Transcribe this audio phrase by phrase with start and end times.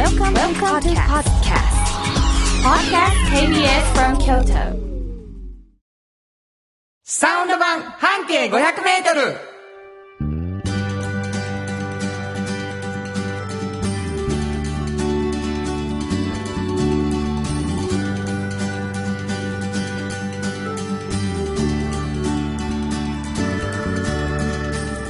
[0.00, 1.76] Welcome, Welcome to podcast.
[2.64, 4.64] Podcast KBS from Kyoto.
[7.04, 9.36] サウンド版半径500メートル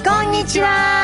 [0.04, 0.99] こんにちは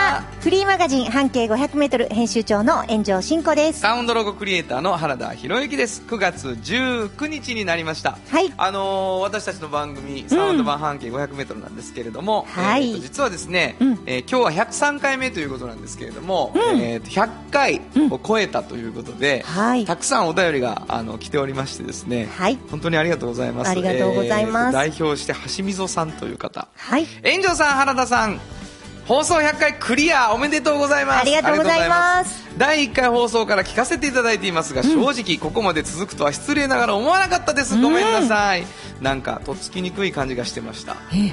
[0.47, 3.81] フリーマガジン半径 500m 編集長の炎上真子です。
[3.81, 6.05] サウンドロゴクリエイターの原田博之です。
[6.07, 8.17] 9月19日になりました。
[8.29, 8.53] はい。
[8.57, 12.91] あのー私たちの番組サウンド版半径 500m なんですけれども、はい。
[12.91, 13.99] えーと実はですね、うん。
[14.07, 16.79] えー今日は103回目ということなんですけれども、うん。
[16.79, 17.81] えーと100回
[18.13, 19.85] を超えたということで、はい。
[19.85, 22.57] たくさんお便りがあの来ておりましてですね、はい。
[22.71, 23.71] 本当にありがとうございます。
[23.73, 24.77] ありがとうございます。
[24.77, 26.69] えーと代表して橋溝さんという方。
[26.77, 27.07] はい。
[27.25, 28.41] 炎上さん原田さん
[29.07, 31.21] 放送100回クリアおめでとうございます。
[31.21, 32.45] ありがとうございます。
[32.59, 37.81] 第1回放送から聞かせていただいていますが、正直ここまで続くとは失礼ながら思わなかったです。
[37.81, 38.67] ごめんなさい、
[39.01, 40.97] なんかとっつきにくい感じがしてました。
[41.13, 41.33] え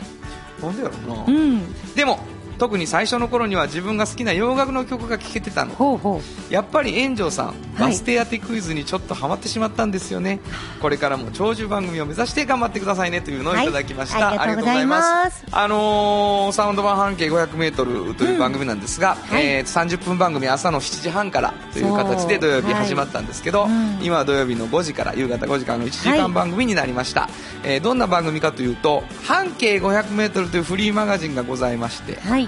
[0.64, 1.94] なんでやろうな、うん。
[1.96, 2.20] でも
[2.58, 5.74] 特に最初の頃には自分が好きな洋楽の曲が聴けてたの。
[5.74, 6.54] ほうほう。
[6.54, 7.56] やっぱり炎上さん、はい。
[7.80, 10.40] バス停当てクイズにちょっとハマってしまったんですよね。
[10.82, 15.46] これからも長寿番組を目指して頑張ってくださいねというのをいただきました、はいありがとうございます。
[15.52, 19.46] あのーサウンド版半径 500m という番組なんですが、はい。
[19.46, 24.04] えー30分番組朝の7時半からという形で土曜日始まったんですけど、はいうん。
[24.04, 27.30] 今は土曜日の5時から夕方5時からの1時間番組になりました、
[27.64, 32.48] えーどんな番組かというと半径 500m というフリーマガジンがございましてはい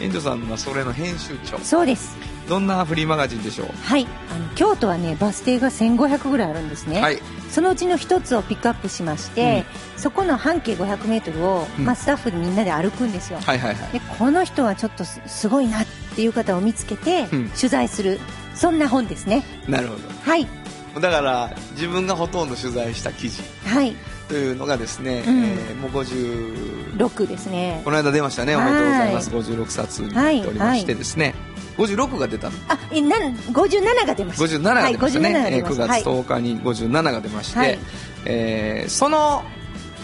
[0.00, 1.58] 炎上さんはそれの編集長。
[1.58, 2.16] そうです。
[2.48, 3.68] どんなフリーマガジンでしょう？
[3.82, 4.06] はい。
[4.30, 7.18] あの京都はねバス停が1500ぐらいあるんですね、はい。
[7.50, 9.64] そのうちの一つをピックアップしまして、
[9.96, 11.84] そこの半径 500m を、うん。
[11.86, 13.92] まあ、スタッフでみんなで歩くんですよ、はいはいはい。
[13.92, 17.48] でこの人はちょっとすすごいなっていう方を見つけて、うん。
[17.50, 18.20] 取材する。
[18.54, 19.42] そんな本ですね。
[19.66, 20.46] なるほはい。
[20.94, 23.42] どだから自分がほとんど取材した記事。
[23.66, 23.96] はい
[24.28, 25.44] というのがですね、うん。
[25.44, 27.82] えーもう50 6ですね。
[27.84, 28.54] この間出ましたね。
[28.56, 31.34] おめでとうございます、は56冊になっておりましてですね、
[31.76, 32.56] 56が出たの？
[32.68, 34.44] あえなん57が出ました。
[34.44, 35.86] 57が出ましたね、はい、57がえー9出ました。
[35.86, 37.78] 月10日に57が出まして、はい。
[38.26, 39.44] えーその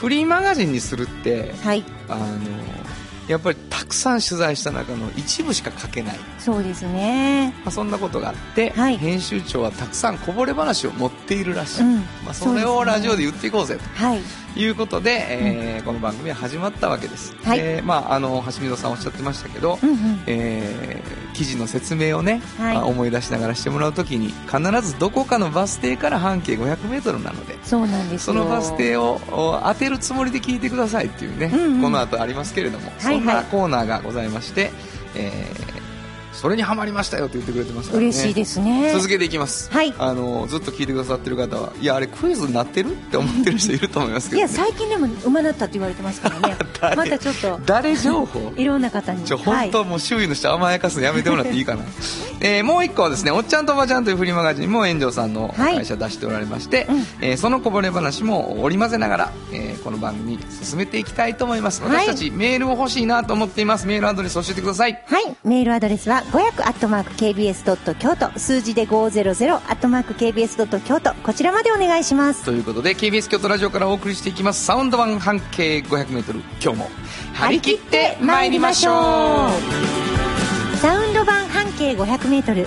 [0.01, 2.27] フリーマガジンにするってはい、あの
[3.31, 7.55] やっぱりたくさん取材した中の一部しか書けない、まそうですね。
[7.65, 8.97] あ、そんなことがあって、はい。
[8.97, 11.97] 編集長はたくさんこぼれ話を持っているらしい、うん。
[12.25, 14.05] まあ、それをラジオで言っていこうぜと。
[14.05, 14.21] はい
[14.57, 17.59] いうことで、えーこの番組は始まったわけです、はい。
[17.59, 20.23] でまあ、あの橋溝さんおっしゃってましたけど、うんうん。
[20.27, 22.75] えー記事の説明をね、はい。
[22.75, 28.35] まあ思い出しながらしてもらうときに必ずどこかのバス停から半径 500m なのでそうなんですよ。
[28.35, 31.83] そのバス停をお当てるつもりで聞いてくださいっていうね、うんうん。
[31.83, 33.15] この後ありますけれども、はいはい。
[33.15, 34.71] そんなコーナーがございまして、
[35.15, 35.70] えー
[36.41, 38.07] それにはまりましたよって言ってくれてますからね。
[38.07, 38.93] 嬉しいですね。
[38.95, 39.93] 続けていきます、はい。
[39.99, 46.57] あのずっと聞いてくださってる方はいやあれクイズになってるって思ってる人いると思いますけど、いやね、最近でも馬なったって言われてますからね。
[46.81, 46.97] 誰？
[46.97, 48.53] またちょっと誰情報？
[48.57, 49.25] いろんな方に。
[49.25, 51.83] ちょ本当、はいもう周囲の人甘やかすのやめてもらっていいかな、
[52.41, 55.77] えーもう一個はですね「おっちゃんとおばちゃん」というフリーマガジンも炎上さんのはい。
[55.77, 57.07] 会社出しておられまして、うん。
[57.21, 61.83] えーそのこぼれ話も織り交ぜながら、えーこの番組進めていきたいと思います。
[61.83, 62.07] はい。
[62.07, 63.87] 私たちメールを欲しいなと思っています。
[63.87, 65.03] メールアドレス教えてください。
[65.07, 65.37] はい。
[65.45, 69.11] メールアドレスは500 KBS 京都数字で500
[70.15, 72.45] KBS 京都こちらまでお願いします。
[72.45, 76.89] ということで KBS 京都ラジオからお送りしていきますサウンド版半径 500m 今日も
[77.35, 82.67] 張り切ってまいりましょうサウンド版半径500メートル。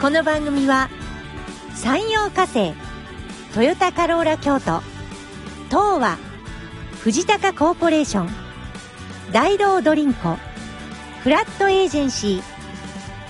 [0.00, 0.90] この番組は
[1.74, 2.74] 山陽火星、
[3.54, 4.82] トヨタカローラ京都、
[5.70, 6.18] 東和、
[7.00, 8.28] 藤高コーポレーション、
[9.32, 10.36] 大道ドリンコ、
[11.22, 12.53] フラットエージェンシー、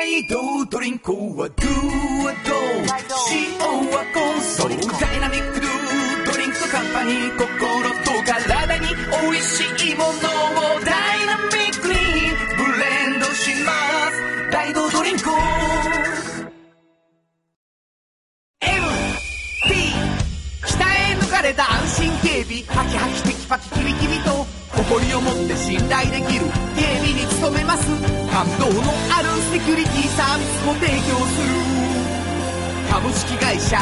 [0.00, 1.68] 大道ドリンクはドゥ
[2.24, 2.54] はド
[3.30, 3.58] 塩
[3.90, 5.72] はコンソーダイナミックドゥ
[6.32, 10.12] ドリンクカンパニー心と体に美味しいものを
[10.80, 11.94] ダイナミックに
[12.56, 13.72] ブレンドしま
[14.10, 15.28] す大道ドリンク
[18.62, 19.68] MT
[20.64, 22.62] 鍛え抜かれた安心警備。
[22.74, 24.39] ハキハキテキパキキビキビと
[24.90, 27.86] 誇りを持って信頼できる警備に努めます
[28.28, 31.48] 感動のあるセキュリティサービスも提供する
[32.90, 33.76] 株式会社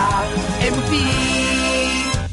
[0.60, 2.28] MT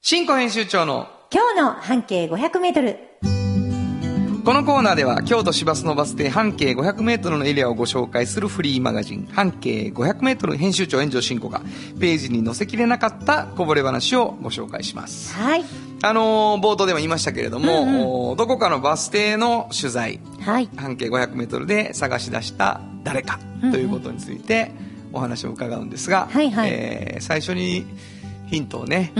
[0.00, 2.96] 新庫編集長の今日の半径500メートル。
[4.42, 11.60] このコーナーでは京都市バスのバス停半径 500m のエリアをご紹介するフリーマガジン半径 500m 編集長炎上進行が
[12.00, 15.87] ページに載せきれなかったこぼれ話をご紹介しますはい。
[16.00, 20.20] あのー冒頭でも言いましたけれども、おどこかのバス停の取材。
[20.40, 20.68] はい。
[20.76, 24.70] 半径 500m で探し出した誰かということについて
[25.12, 26.70] お話を伺うんですが、はいはい。
[26.70, 27.84] えー最初に
[28.46, 29.12] ヒントをね、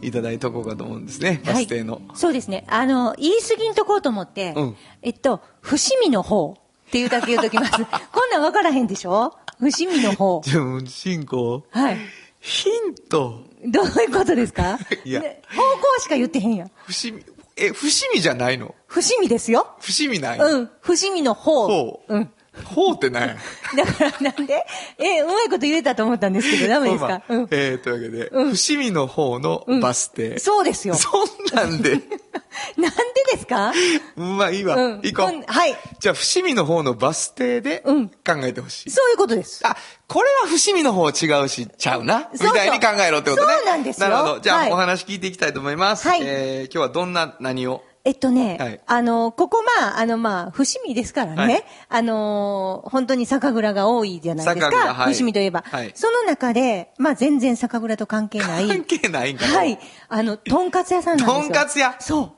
[0.00, 2.64] いただいとこうかと思うんですねバス停の、そうですね。
[2.68, 4.76] あの、言い過ぎんとこうと思って、うん。
[5.02, 6.54] えっと、伏見の方
[6.88, 7.72] っていうだけ言うときます。
[7.76, 9.34] こんなん分からへんでしょ？
[9.60, 10.40] 伏見の方。
[10.44, 11.62] じゃあ進行。
[11.70, 11.98] はい。
[12.40, 14.78] ヒントどういうことですか？
[15.04, 16.70] いやね方向しか言ってへんやん。
[16.86, 17.24] 伏見
[17.56, 18.74] え伏見じゃないの？
[18.86, 19.66] 伏見ですよ。
[19.80, 20.70] 伏見ない、うん。
[20.80, 21.66] 伏見の方。
[21.68, 22.32] ほううん。
[22.64, 23.36] ほうってない
[23.76, 24.64] だからなんで？
[24.98, 27.48] え、うまいこと言えたと思ったんですけど、ダメですまあかうん。
[27.50, 28.54] えー、というわけで、うん。
[28.54, 30.94] 伏見の方のバス停、そうですよ。
[30.94, 32.00] そんなんで。
[32.76, 32.96] なんで
[33.32, 33.72] ですか？
[34.16, 35.00] まあいいわ、うん。
[35.02, 35.76] 行こう、こんはい。
[36.00, 38.08] じゃあ伏見の方のバス停でうん。
[38.08, 38.14] 考
[38.44, 39.60] えてほしい、そういうことです。
[39.66, 39.76] あ、
[40.06, 42.28] これは伏見の方違うし、ちゃうな。
[42.32, 42.56] みそうそう。
[42.56, 43.54] たいに考えろってことね。
[43.56, 44.08] そうなんですよ。
[44.08, 44.40] なるほど。
[44.40, 44.72] じゃあ、はい。
[44.72, 46.06] お話聞いていきたいと思います。
[46.06, 46.20] はい。
[46.22, 47.82] えー、今日はどんな何を？
[48.04, 59.78] えっとね、はいあの、ここまあ、あのまあ、伏見ですからね、はいあの、本当に酒蔵が多いじゃないですか、はい伏見といえば、はいその中で、まあ全然酒蔵と関係ない、関係ないんかなはい、
[60.08, 61.42] あの、とんかつ屋さんなんですよ。
[61.42, 61.94] とんかつ屋？
[62.00, 62.36] そ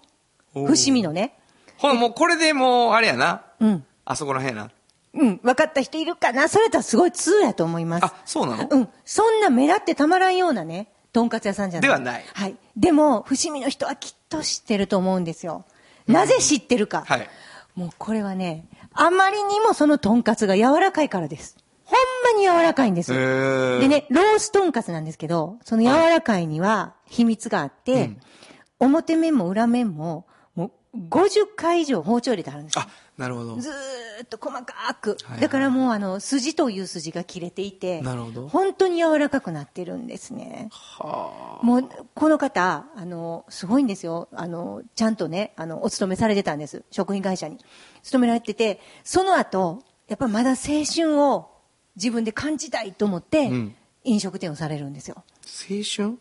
[0.55, 0.67] う。
[0.67, 1.39] 伏見のね。
[1.79, 3.45] ほんもうこれでもう、あれやな。
[3.59, 3.85] うん。
[4.05, 4.71] あそこら辺やな。
[5.15, 6.49] うん、分かった人いるかな？
[6.49, 8.05] それとはすごい通やと思います。
[8.05, 8.69] あ、そうなの？
[8.71, 8.89] うん。
[9.05, 11.89] そんな目立ってたまらんようなね、とんかつ屋さんじゃない。
[11.89, 12.57] ではないはい。
[12.77, 15.65] でも、伏見の人はきっと知ってると思うんですよ。
[16.07, 17.05] なぜ知ってるか。
[17.07, 17.29] はい。
[17.75, 21.57] もうこれはね、あまりにもそのとんかつが柔らかいからです。
[21.85, 23.23] ほんまに柔らかいんですへよ。
[23.23, 28.21] ーでね、ロースとんかつなんですけど、その柔らかいには秘密があって、うん
[28.81, 33.57] 表面も裏面も、もう50回以上包丁入れてあるんですよあ、なるほど。
[33.57, 35.11] ずーっと細かく。
[35.11, 40.69] はいはいだからもうあの、筋という筋が切れていて、なるほど本当に柔らかくなってるんですね。
[40.71, 44.29] はもう、この方、あの、すごいんですよ。
[44.33, 46.85] あの、ちゃんとね、あの、お勤めされてたんです。
[46.91, 47.59] 食品会社に。
[48.03, 51.51] 勤められてて、その後、やっぱまだ青春を
[51.97, 55.25] 自分で感じたいと思って、うん飲食店をされるんですよ。
[55.69, 56.19] 青春？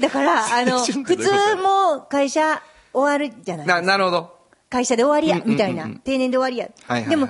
[0.00, 2.62] だから、あの、 普通もう会社
[2.94, 4.41] 終わるじゃないですかな、なるほど。
[4.72, 5.86] 会社で終わりやみたいな。
[6.02, 7.04] 定年で終わりや。
[7.06, 7.28] でも、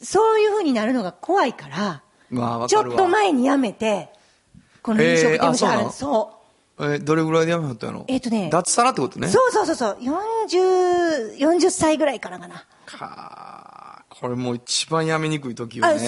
[0.00, 2.96] そういう風になるのが怖いから、まあ、わちょっ。
[2.96, 4.10] と前に辞めて、
[4.80, 6.30] この飲食店をしえーあそ
[6.78, 6.84] う。
[6.84, 8.04] えーどれぐらいでやめはったの？
[8.08, 9.26] えっとね脱サラってことね。
[9.28, 9.98] そうそうそうそう、
[10.48, 12.64] 40、40歳ぐらいからかな。
[12.86, 15.92] かーこれもう一番やめにくい時よね。
[15.94, 15.98] あ、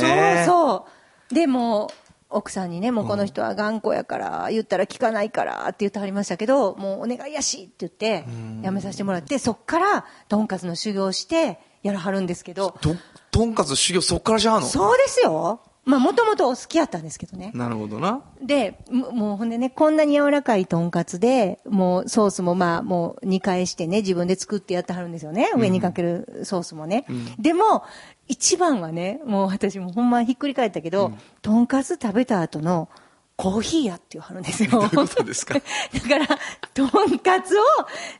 [0.46, 0.86] そうそ
[1.30, 1.34] う。
[1.34, 1.90] でも、
[2.28, 8.24] 奥さんにね、もうこの人は頑固やから、言ったら聞かないからって言ってはりましたけど、もうお願いやしって言って、
[8.62, 12.96] 辞めさせてもらって、そっから、とんかつの修行して、やらはるんですけど、と、
[13.30, 14.66] とんかつ修行そっからしはんの？
[14.66, 15.60] そうですよ。
[15.86, 17.52] まあ、もともとお好きやったんですけどね。
[17.54, 18.20] なるほどな。
[18.42, 25.48] で、ももうほんでね、こんなに柔らかいとんかつで、もうソースもまあもう2回してね、自分で作ってやってはるんですよね。
[25.56, 27.06] 上にかけるソースもね。
[27.38, 27.84] でも、
[28.26, 32.88] 一番はね、もう私もほんまひっくり返ったけど、とんかつ食べた後の
[33.36, 34.70] コーヒーやって言わはるんですよ。
[34.70, 35.54] どういうことですか？
[35.54, 36.26] だから、
[36.74, 37.62] とんかつを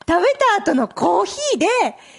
[0.09, 1.67] 食べた後のコーヒーで、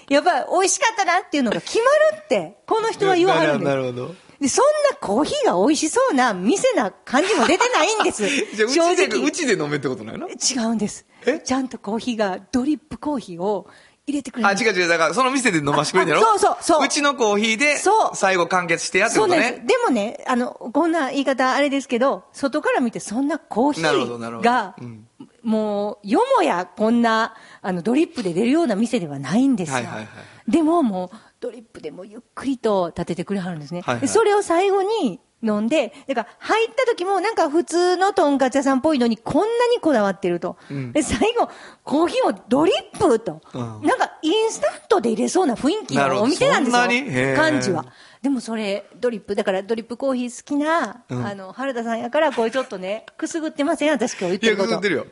[0.10, 3.70] やっぱり美味しかったなっていうのが決まるって、この人は言わはるんです。
[3.70, 4.16] なるほど。
[4.40, 8.28] で、そんなコーヒーが美味しそうな店な感じも出てないんです。
[8.56, 9.26] じゃあ、う正ちで、直。
[9.26, 10.34] うちで飲めってことないの違
[10.66, 11.40] うんですえ？
[11.40, 13.68] ちゃんとコーヒーが、ドリップコーヒーを
[14.06, 14.52] 入れてくれるあ。
[14.54, 14.88] 違う違う。
[14.88, 16.22] だから、その店で飲ましてくれるんやろ？
[16.22, 19.42] あそうそうそううちのコーヒーで、そう最後完結してやってそうことね？
[19.42, 19.68] なんです。
[19.68, 25.08] でもね、あの、こんな言い方あれですけど、外から見てそんなコーヒなるほどなるほどーがうん、
[25.44, 29.76] もう、よもやこんな、あの、ドリップで出るような店ではないんですよ。
[29.76, 30.08] はいはいはい
[30.48, 33.82] でももう、ドリップでもゆっくりと立ててくれはるんですね。
[33.82, 40.58] はいはいでそれを最後に飲んで、だから入った時もなんか普通のとんかつ屋さんっぽいのにこんなにこだわってると。
[40.72, 41.48] うんで、最後、
[41.84, 47.36] コーヒーをドリップと、うんなんかインスタントで入れそうな雰囲気のお店なんですよ。
[47.36, 47.86] 感じは。
[48.24, 54.90] でもそれ、ドリップ、だからドリップコーヒー好きな、うんあの、原田さんやから、これちょっとね、くすぐってません私今日言っいや、てることくすって。
[54.90, 55.06] るよ。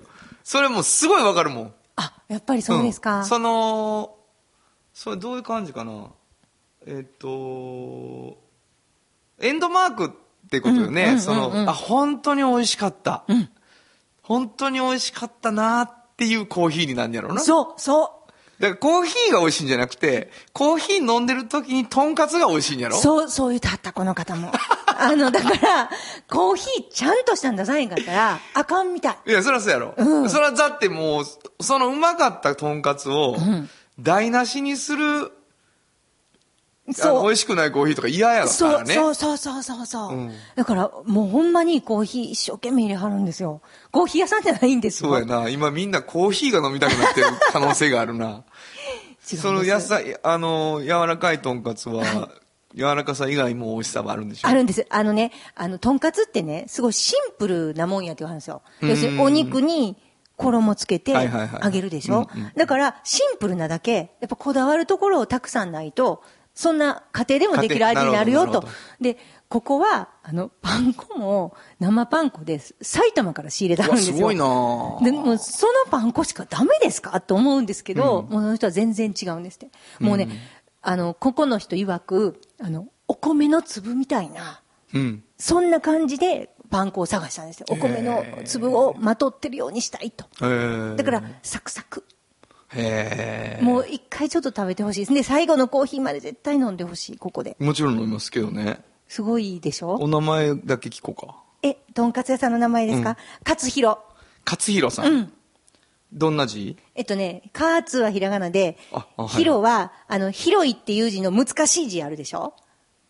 [0.44, 1.74] それもうすごいわかるもん。
[1.98, 3.20] あ、やっぱりそうですか。
[3.20, 4.16] んその、
[4.96, 6.08] それどういう感じかな？
[6.88, 8.38] えっと、
[9.42, 10.10] エンドマークっ
[10.50, 11.04] てことようんうんうんね。
[11.12, 13.26] うんその、あ、本当に美味しかった。
[14.22, 17.42] 本当に美味しかったなっていうコーヒーになんやろうな。
[17.42, 18.22] そう、そ
[18.60, 18.62] う。
[18.62, 22.96] だからコーヒーが美味しいんじゃなくて、コーヒー飲んでる時にとんかつが美味しいんやろ？
[22.96, 24.54] そう、そう言うたった、この方も。
[24.98, 25.90] あの、だから、
[26.30, 29.18] コーヒーちゃんとしたん出さへんかったら、あかんみたい。
[29.28, 29.94] いや、そりゃそうやろ。
[30.30, 31.26] それはだってもう、
[31.62, 33.36] そのうまかったとんかつを、
[34.00, 35.32] 台無しにする、
[36.94, 38.94] そう美味しくないコーヒーとか嫌やかそう、らね。
[38.94, 43.62] そうそうそうそうそう、うんだから、もうほんまにコーヒー一生懸命入れはるんですよ。
[43.92, 45.10] コーヒー屋さんじゃないんですよ。
[45.10, 45.50] そうやな。
[45.50, 48.44] 今みんなコーヒーが飲みたくなってる可能性があるな。
[49.24, 52.30] その野菜、あの、柔らかいとんかつは、
[52.76, 54.48] 柔らかさ以外も美味しさはあるんでしょ？
[54.48, 54.86] あるんです。
[54.90, 58.62] あのね、あの、とんかつってね、すごいシンプルなもんやって言わはるんですよ。
[58.82, 59.96] 要するにお肉に
[60.38, 62.28] 衣つけてはいはいはい揚げるでしょ？
[62.56, 66.24] だから、シンプルなだけ、やっぱこだわるところをたくさんないと、
[66.54, 68.64] そんな家庭でもできる味になるよと。
[69.02, 69.18] で、
[69.50, 72.76] ここは、あの、パン粉も生パン粉です。
[72.82, 74.18] 埼玉から仕入れてあうわ、るんですよ。
[74.18, 79.70] すごいなぁでもうそのパン粉しかダメですかと思うんですけど、もうその人は全然違うんですって。
[80.00, 80.30] もうね、
[80.82, 84.62] あの、ここの人曰く、あの、お米の粒みたいな、
[84.94, 85.24] うん。
[85.38, 87.68] そんな感じでパン粉を探したんですよ。
[87.70, 90.26] お米の粒をまとってるようにしたいと。
[90.98, 92.04] だから、サクサク。
[93.62, 95.14] もう一回ちょっと食べてほしいです。
[95.14, 97.56] で、最後のコーヒーまで絶対飲んでほしい、ここで。
[97.60, 98.80] もちろん飲みますけどね。
[99.08, 99.94] すごいでしょ？
[99.94, 101.42] お名前だけ聞こうか。
[101.62, 103.16] え、とんかつ屋さんの名前ですか、
[103.48, 103.98] 勝弘。
[104.46, 105.14] 勝弘さん。
[105.14, 105.34] うん
[106.12, 106.78] どんな字？
[106.94, 112.54] えっとね、カーツはひらがなでああはい、ヒロは、あの、広いっていう字の難しい字あるでしょ？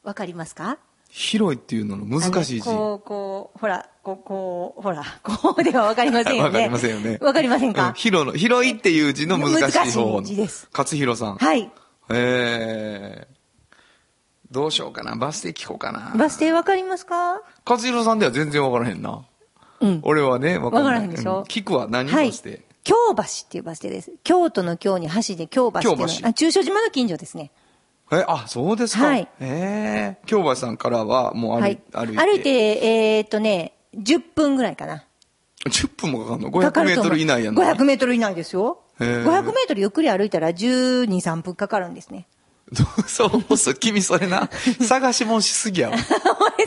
[0.04, 0.78] わかりますか？
[1.18, 2.62] 広いっていうのの難しい字。
[2.62, 6.44] こう、こう、ほら、こう、こう、ほら、 こうではわかりませんよね。
[6.44, 7.18] わかりませんよね。
[7.22, 10.22] わかりませんうんか、広の、広いっていう字の難しい方の。
[10.22, 11.36] い字です勝弘さん。
[11.38, 11.72] はい。
[12.10, 13.36] えー。
[14.52, 15.16] どうしようかな。
[15.16, 16.12] バス停聞こうかな。
[16.18, 17.42] バス停わかりますか？
[17.66, 19.24] 勝弘さんでは全然わからへんな。
[19.80, 20.00] うん。
[20.04, 21.38] 俺はね、わからへんでしょ？
[21.38, 22.04] うん聞くはいバ
[22.34, 22.62] ス停、。
[22.84, 24.12] 京橋っていうバス停です。
[24.26, 27.52] 京都の京に橋で京橋っていうの京橋あ、中小島の近所ですね。
[28.20, 29.06] え、あ、そうですか。
[29.06, 30.26] はいえー。
[30.28, 31.78] 京橋さんからはもう歩,、はいい。
[31.92, 32.18] 歩いて。
[32.18, 32.50] 歩いて、
[33.18, 35.04] えーっとね、10分ぐらいかな。
[35.66, 36.52] 10分もかかんの？
[36.52, 38.82] か ?500 メートル以内やんの500メートル以内ですよ。
[39.00, 42.28] へー500メートルゆっくり歩いたら12、3分かかるんですね。
[43.08, 44.50] そう、そう、君それな。
[44.88, 45.96] 探しもんしすぎやわ。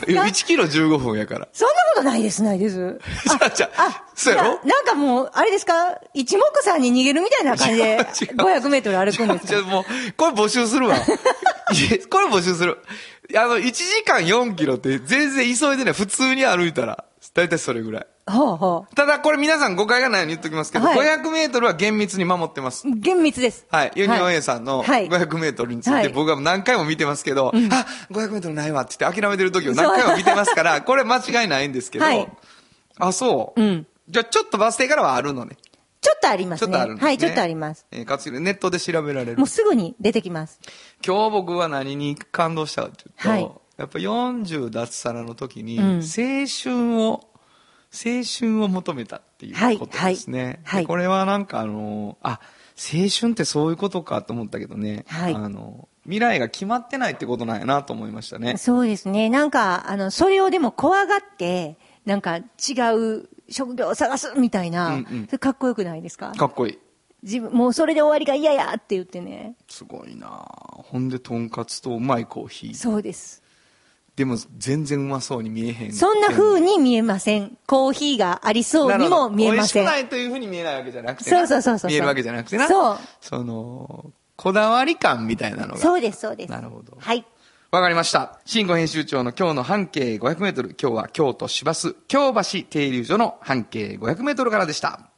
[0.07, 1.47] いや1キロ15分やから。
[1.51, 2.99] そんなことないです、ないです。
[3.27, 4.59] じゃあ、じゃあ、そうやろ？
[4.63, 5.73] いなんかもう、あれですか？
[6.13, 7.83] 一目散に逃げるみたいな感じで、
[8.21, 9.47] 違う違う500メートル歩くんですか？
[9.47, 10.95] じゃあもう、これ募集するわ。
[10.97, 11.05] こ
[12.19, 12.77] れ募集する。
[13.35, 15.93] あの、1時間4キロって全然急いでない。
[15.93, 17.03] 普通に歩いたら、
[17.39, 18.07] だいたいそれぐらい。
[18.29, 22.87] ほうほただ、これ皆さん誤解がないように言っときますけど、はい500メートルは厳密に守ってます。
[22.87, 22.91] う。
[22.91, 23.65] 厳密です。
[23.71, 23.91] はい。
[23.95, 27.57] ユニオン A さんのはい500メートルについはいて僕は何回も見てますけど、あ、
[28.11, 32.27] 500メートルないわって言って諦めてる時を何回も見てますから、これ間違いないんですけど、はい
[32.97, 33.61] あ、そう。
[33.61, 35.55] うんじゃあちょっとバス停からはあるのね。
[36.01, 36.67] ちょっとありますね。
[36.67, 37.07] ちょっとあるんですね。
[37.09, 37.85] はい、ちょっとあります。
[37.91, 39.47] えー、かつネットで調べられるもう。
[39.47, 40.59] すぐに出てきます。
[41.05, 47.28] 今日僕は何に感動したかというと、はいやっぱ40脱サラの時に、うん青春を、
[47.91, 50.43] 青春を求めたっていうことですね。
[50.43, 52.39] はいはいこれはなんかあの、あ、
[52.77, 58.57] 青春ってそういうことかと思ったけどね、はいあの、未来が決まってないってことなんやなと思いましたね。
[58.57, 59.29] そうですね。
[59.29, 62.43] なんか、あの、それをでも怖がって、なんか違
[62.95, 66.31] う職業を探すみたいな、うんうんそれかっこよくないですか？
[66.31, 66.79] かっこいい。
[67.21, 69.55] 自分、もうそれで終わりが嫌やって言ってね。
[69.67, 72.75] すごいなほんで、とんかつとうまいコーヒー。
[72.75, 73.43] そうです。
[74.19, 75.93] でも、全然うまそうに見えへん。
[75.93, 77.57] そんな風に見えません。
[77.65, 79.83] コーヒーがありそうにも見えません美味しく。
[79.85, 82.67] ないというふうに見えないわけじゃなくてなそうそうそうそう見えるわけじゃなくてな。
[82.67, 85.77] そうその、こだわり感みたいなのが。
[85.77, 86.51] そうです、そうです。
[86.51, 87.25] なるほどはい。
[87.71, 88.41] わかりました。
[88.43, 90.75] 新語編集長の今日の半径500メートル。
[90.77, 95.11] 今日は京都市バス京橋停留所の半径500メートルからでした。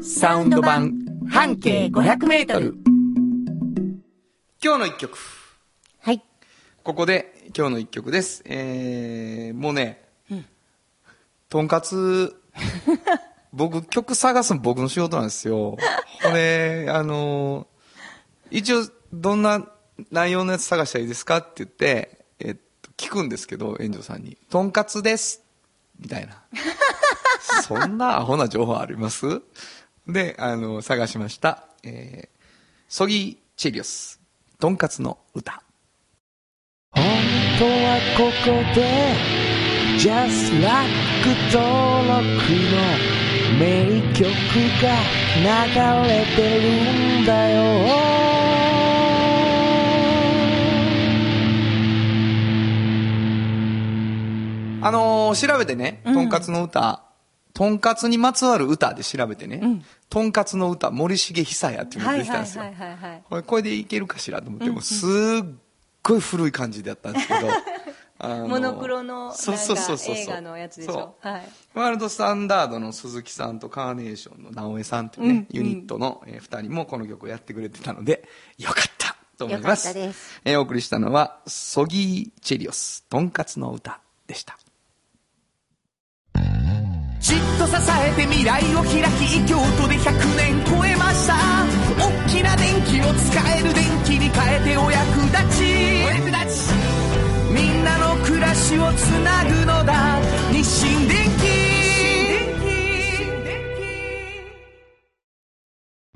[0.00, 0.94] サウンド版
[1.28, 2.78] 半径500メートル。
[4.64, 5.18] 今日の一曲。
[5.98, 6.22] はい。
[6.82, 8.42] ここで今日の一曲です。
[8.44, 10.04] えー、もうね、
[11.48, 12.40] とんかつ、
[13.52, 15.76] 僕曲探すの僕の仕事なんですよ。
[16.22, 17.66] これ、あの、
[18.50, 19.66] 一応どんな
[20.12, 24.38] 内容のやつ探したらいいですかって言って、えっと、聞くんですけど、園長さんに。
[24.48, 25.42] とんかつです。
[25.98, 26.44] みたいな。
[27.66, 29.42] そんなアホな情報あります？
[30.06, 31.64] で、あの、探しました。
[31.82, 32.38] えー、
[32.88, 34.20] ソギチェリオス、
[34.60, 35.64] とんかつの歌。
[37.60, 38.80] 本当はここで
[39.98, 40.88] Just Like
[41.52, 42.24] 登録
[42.64, 42.80] の
[43.58, 44.24] 名曲
[44.80, 44.88] が
[45.36, 47.60] 流れてるんだよ。
[54.82, 57.02] あのー調べてね、とんかつの歌、
[57.52, 62.64] とんかつにまつわる歌で調べてね、とんかつの歌、森重久也っていうのが出てきたんですよ。
[63.28, 65.69] これ、でいけるかしらと思って、もうすっ
[66.02, 67.48] ごい古い感じだったんですけど、
[68.48, 69.96] モノクロのなんそうそうそう。
[69.96, 71.16] そうか映画のやつでしょ？
[71.22, 71.48] そはい。
[71.74, 78.28] ワールドスタンダードの鈴木さんとカーネーションの直江さんというね、うんユニットの、えー二人もこの曲をやってくれてたので、
[78.58, 79.88] よかったと思います。
[79.96, 84.58] えーお送りしたのは、ソギー・チェリオス、とんかつの歌でした。
[87.20, 91.34] じっと支えて未来を開き京都で100年超えました
[92.00, 95.64] 大きな電気を使える電気に変えてお役立ち。
[96.04, 96.72] お役立ち
[97.52, 100.18] みんなの暮らしをつなぐのだ。
[100.50, 101.70] 日清電気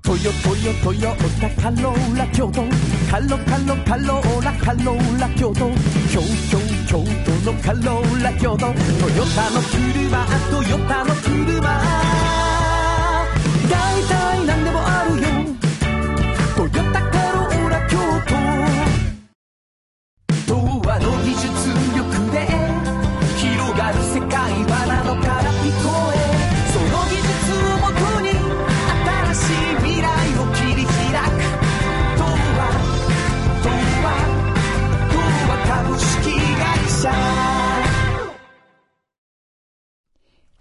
[0.02, 2.62] トヨトヨトヨタカローラ京都
[3.10, 5.70] カロカロカローラカローラ京都
[6.10, 11.60] 京京京都のカローラ京都トヨタの車トヨタの車。
[13.70, 14.23] 大体
[20.94, 21.46] 都童話の技術
[21.96, 22.46] 力で
[23.36, 26.16] 広がる世界はなのから聞こえ
[26.72, 27.30] その技術
[27.66, 28.28] をもとに
[29.24, 30.06] 新しい未来
[30.38, 31.34] を切り開く。
[32.16, 32.62] 童話
[33.62, 33.66] 童
[34.04, 34.06] 話
[35.10, 35.14] 童
[35.50, 37.10] 話株式会社。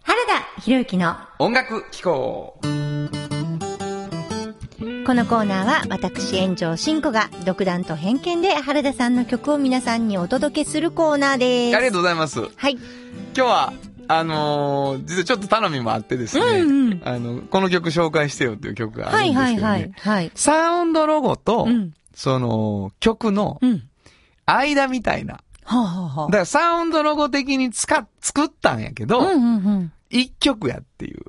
[0.03, 2.59] 原田博之の音楽機構
[5.05, 11.75] このコーナーは私炎上真子が独断と偏見で原田さんの曲を皆さんにお届けするコーナーです。
[11.75, 12.39] ありがとうございます。
[12.39, 12.77] 今はい。
[13.33, 13.73] 日は、
[14.07, 19.69] あのー実はちょっと頼みもあってですね、うんうんあの、この曲紹介してよっていう曲があるんはいですけどね。
[19.69, 19.93] はいはい。
[19.97, 20.31] はい。
[20.35, 23.83] サウンドロゴと、うんその、曲のうん。
[24.45, 25.39] 間みたいな。
[25.65, 29.91] はあ、はあはだからサウンドロゴ的に使っ、作ったんやけど、あ、うんうんうん。
[30.09, 31.23] 一曲やっていう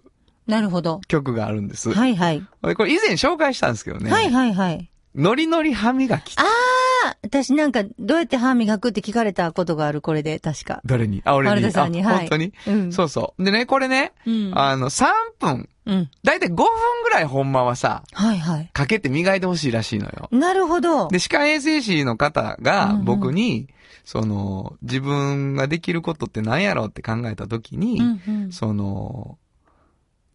[0.47, 1.01] なるほど。
[1.09, 1.91] 曲があるんです。
[1.93, 2.47] はいはい。
[2.63, 4.11] でこれ以前紹介したんですけどね。
[4.11, 4.91] はいはいはい。
[5.15, 6.37] ノリノリ歯磨き。
[6.39, 10.83] ああ、私なんか、どうやって歯磨くって聞かれたことがある、これで、確か。
[10.85, 11.23] 誰に？
[11.25, 11.55] あ、俺に？
[11.61, 13.45] 原田さんにあはい本当に、うんそうそう。
[13.45, 14.53] でね、これね、うん。
[14.59, 15.07] あの、3
[15.39, 16.11] 分、うん。
[16.25, 16.67] だいたい5分
[17.05, 18.71] ぐらいほんまはさ、はいはい。
[18.73, 20.29] かけて磨いてほしいらしいのよ。
[20.33, 21.07] なるほど。
[21.07, 23.69] で、歯科衛生士の方がうんうん僕に、
[24.05, 28.53] その、自分ができることって何やろうって考えたときに、うんうん。
[28.53, 29.39] その、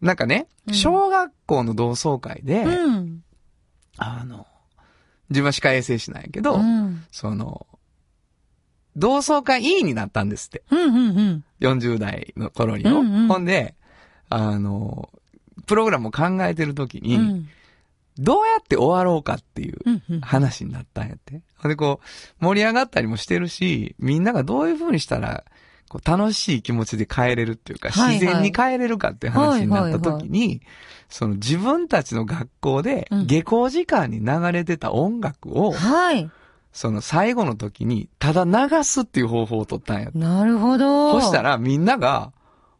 [0.00, 3.24] なんかね、うん小学校の同窓会で、うん。
[3.96, 4.46] あの、
[5.30, 7.04] 自分は歯科衛生士なんやけど、うん。
[7.10, 7.66] その、
[8.96, 10.62] 同窓会委員になったんですって。
[10.70, 11.44] うんうんうん。
[11.60, 13.00] 40代の頃にの。
[13.00, 13.74] うんうんほんで、
[14.28, 15.10] あの、
[15.66, 17.48] プログラムを考えてる時に、うん。
[18.18, 20.20] どうやって終わろうかっていううんうん。
[20.20, 21.42] 話になったんやって。
[21.56, 22.00] ほんで、こ
[22.40, 25.44] う、盛り上がったりもしてるし、みんながどういう風にしたら、
[25.90, 30.62] こう、楽しい気持ちで帰れるっていうか、はいはい自然に帰れるかっていう話になった時に、
[31.08, 36.30] その自分たちの学校でうん、下校時間に流れてた音楽を、はい。
[36.72, 40.10] その最後の時に、ただ流すっていう方法を取ったんや。
[40.14, 41.20] なるほど。
[41.20, 42.32] そしたらみんなが、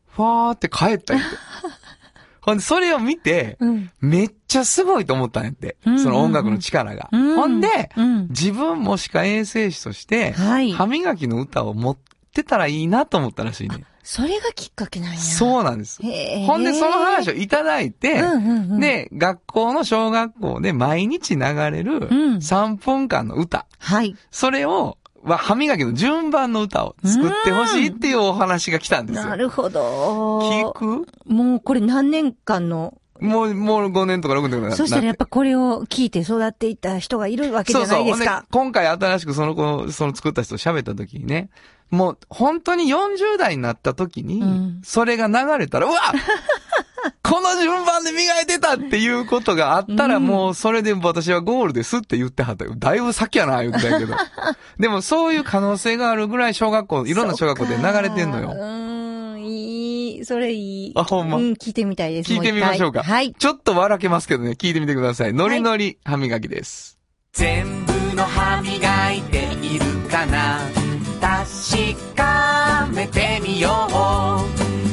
[0.07, 1.37] ファーって帰ったんやって。
[2.43, 3.91] ほんで、それを見て、うん。
[4.01, 5.77] めっちゃすごいと思ったんやって。
[5.85, 7.09] うんうんうんその音楽の力が。
[7.11, 8.29] うんほんで、うん。
[8.29, 10.71] 自分も歯科衛生士として、はい。
[10.71, 13.85] 歯磨きの歌を持ってたらいいなと思ったらしいね。
[14.03, 15.19] それがきっかけなんや。
[15.19, 16.01] そうなんです。
[16.47, 23.67] ほんで、その話をいただいて、うんうんうん、で、学校の小学校で毎日流れるうん3分間の歌。
[23.79, 24.17] はい。
[24.31, 29.27] それを、は歯磨きの順番の歌を作ってほしいっていうお話が来たんですよ。
[29.27, 30.41] なるほど。
[30.41, 31.07] 聞く？
[31.27, 38.47] もうこれ何年間の、もう、もう5年とか6年とかなそしたらやっぱこれを聞いて育っていった人がいるわけじゃないですほんか。
[38.51, 41.51] 今回新しくその子、その作った人と喋った時にね、
[41.91, 46.01] もう本当に40代になった時に、うんそれが流れたら、うわ
[47.23, 52.75] この順番で磨いてたっていうことがあったら、うんもうそれで私はゴールですって言ってはったよ。
[52.77, 54.15] だいぶ先やな、言ってたけど。
[54.79, 58.53] でもそういう可能性があるぐらい小学校、いろんな小学校で流れてんのよ。
[58.55, 60.93] うーん、いい、それいい。
[60.97, 62.33] あほんまうん、聞いてみたいです。
[62.33, 63.03] 聞いてみましょうか。
[63.03, 63.35] はい。
[63.35, 65.33] ちょっと笑けますけどね、聞いてみてください。
[65.33, 66.99] ノリノリ歯磨きです。
[67.33, 70.80] 全部の歯磨いているかな
[71.21, 73.93] 確かめてみよう。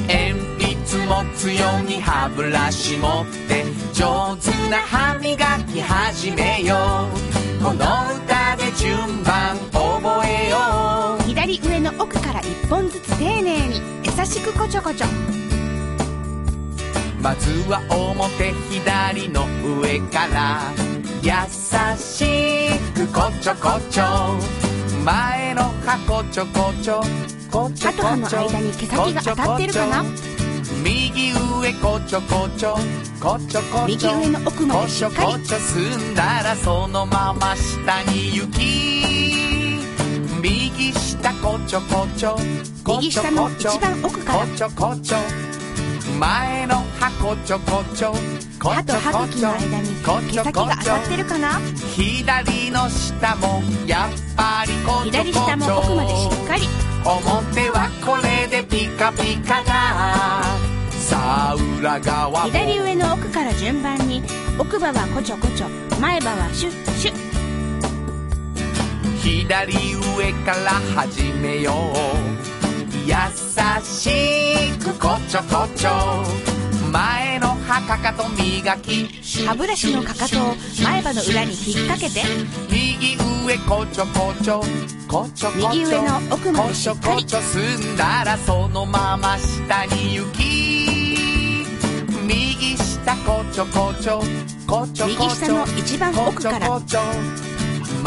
[0.08, 3.64] 鉛筆持つように歯ブラシ持って
[3.94, 5.38] 上手な歯磨
[5.72, 6.76] き始めよ
[7.62, 7.64] う。
[7.64, 11.24] この歌で順番覚えよう。
[11.24, 13.82] 左上の奥から一本ずつ丁寧に。
[14.04, 15.08] 優しくこちょこちょ。
[17.22, 19.46] まずは表左の
[19.82, 20.74] 上から。
[21.24, 21.32] 優
[21.98, 24.67] しくこちょこちょ
[25.08, 27.06] 前の歯こちょこちょの
[27.50, 30.04] こちょ間に毛先が当たってるかな？
[30.84, 32.76] 右上こちょこちょ
[33.22, 38.58] こちょこちょ右上の奥まこでしっかりちょこちょ済んだらそのまま下に行き。
[40.42, 42.36] 右下こちょこちょ
[42.84, 45.18] こ右下の一番奥からこちょこちょ
[46.20, 48.18] 前の歯こちょこちょこ
[48.70, 50.04] 歯と歯茎の間に毛
[50.34, 51.60] 先が当たってるかな？
[51.96, 56.68] 左の下もやっぱりこちょ左こちょ下も奥までしっかり。
[57.06, 60.44] 表はこれでピカピカだ
[60.92, 62.38] さあ裏側も。
[62.52, 64.22] 左上の奥から順番に
[64.60, 65.70] 奥歯はこちょこちょ
[66.02, 67.16] 前歯はシュッシュッ。
[69.20, 71.76] 左上から始めよう。
[73.08, 73.14] 優
[73.84, 74.10] し
[74.80, 76.26] くこちょこちょ
[76.92, 79.08] 前の歯かかと磨き
[79.46, 82.22] 歯ブラシのかかとを前歯の裏に引っ掛けて
[82.70, 84.62] 右上こちょこちょ
[85.08, 91.66] こちょこちょ右上の奥までこちょしっかりこちょ済んだらそのまま下に行き
[92.26, 94.28] 右下こちょこちょこちょ
[94.68, 97.06] こちょ右下の一番奥からこちょこ
[97.42, 97.57] ちょ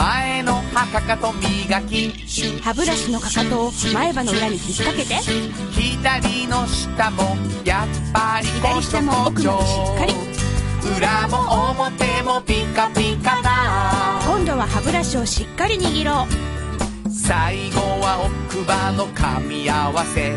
[0.01, 2.11] 前の歯かかと磨き
[2.63, 5.17] 歯ブラシのかかとを前歯の裏に引っ掛けて
[5.79, 7.37] 左の下も
[7.67, 10.15] やっぱり左下も奥までしっかり
[10.97, 14.21] 裏も表もピカピカだ。
[14.25, 17.11] 今度は歯ブラシをしっかり握ろう。
[17.11, 20.33] 最後は奥歯の噛み合わせ。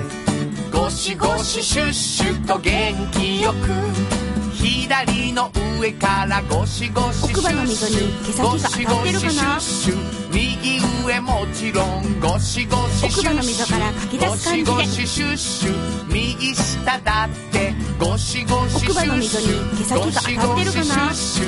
[0.71, 4.22] ゴシゴシシュッシュと元気よく
[4.63, 9.95] 左の上からゴシゴシシュッシュ奥歯の溝に毛先が当たってるかなゴシゴシシュッシュ
[10.31, 19.47] 右上もちろんゴシゴシシュッシュ奥歯の溝からかき出す感じでゴシゴシシュッシュ右下だってゴシゴシシュッシュ奥歯の溝に
[19.77, 21.43] 毛先が当たってるかなゴシ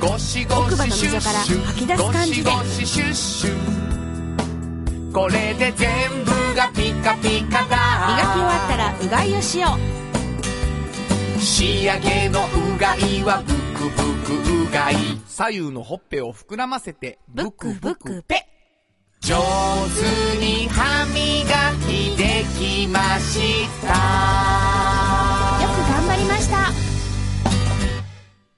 [0.00, 2.50] ゴシシュッシュ奥歯のシシュッ溝からシュ吐き出す感じで。
[2.50, 5.88] ゴシゴシシュッシュこれで全
[6.24, 7.76] 部がピカピカだ。
[8.06, 9.99] 磨き終わったらうがいをしよう
[11.40, 12.40] 仕上げの
[12.74, 14.94] うがいはブクブクうがい。
[15.26, 18.46] 左右のほっぺを膨らませてブクブクペ。
[19.20, 21.14] 上手に歯磨
[21.86, 23.88] きできました。
[25.62, 26.70] よく頑張りました。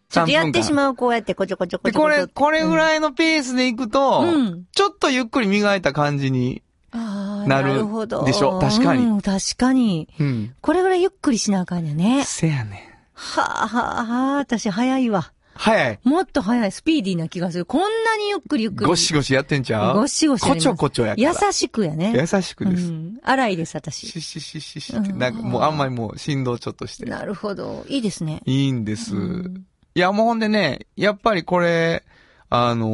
[0.08, 2.14] ちょっとやって3しまう、こうやってこちょこちょこで、ちょこちょ。
[2.14, 4.64] これ、これぐらいのペースでいくと、うん。
[4.72, 6.62] ちょっとゆっくり磨いた感じに、
[6.92, 8.58] なるほどでしょ？
[8.60, 10.08] 確かにうん、確かに。
[10.20, 10.54] うん。
[10.60, 12.24] これぐらいゆっくりしなあかんやね。
[12.24, 12.92] せやねん。
[13.14, 15.32] はあ、はあ、はあ、私早いわ。
[15.54, 15.98] 早い。
[16.02, 17.66] もっと早い、スピーディーな気がする。
[17.66, 18.86] こんなにゆっくりゆっくり。
[18.86, 19.96] ゴシゴシやってんちゃう？
[19.96, 21.30] ゴシゴシこちょこちょやから。
[21.46, 22.12] 優しくやね。
[22.14, 22.88] 優しくです。
[22.88, 23.18] うん。
[23.22, 24.06] 荒いです、私。
[24.06, 27.06] シシシシシなんかもうあんまりもう振動ちょっとして。
[27.06, 27.84] なるほど。
[27.88, 28.40] いいですね。
[28.44, 29.14] いいんです。
[29.14, 32.02] うんいや、もうほんでね、やっぱりこれ、
[32.48, 32.88] あの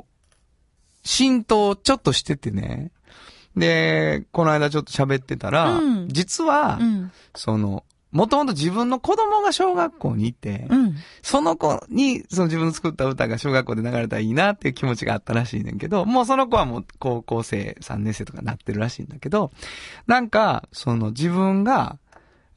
[0.00, 0.04] ー
[1.06, 2.90] 浸透ちょっとしててね。
[3.56, 7.12] で、この間ちょっと喋ってたら、うん実は、うん。
[7.34, 10.94] その、もともと自分の子供が小学校にいて、うん。
[11.22, 19.50] その子に、その自分の作った歌が小学校で流れたらいいなっていう気持ちがあったらしいねんけど、もうその子はもう高校生3年生とかなってるらしいんだけど、
[20.06, 21.98] なんか、その自分が、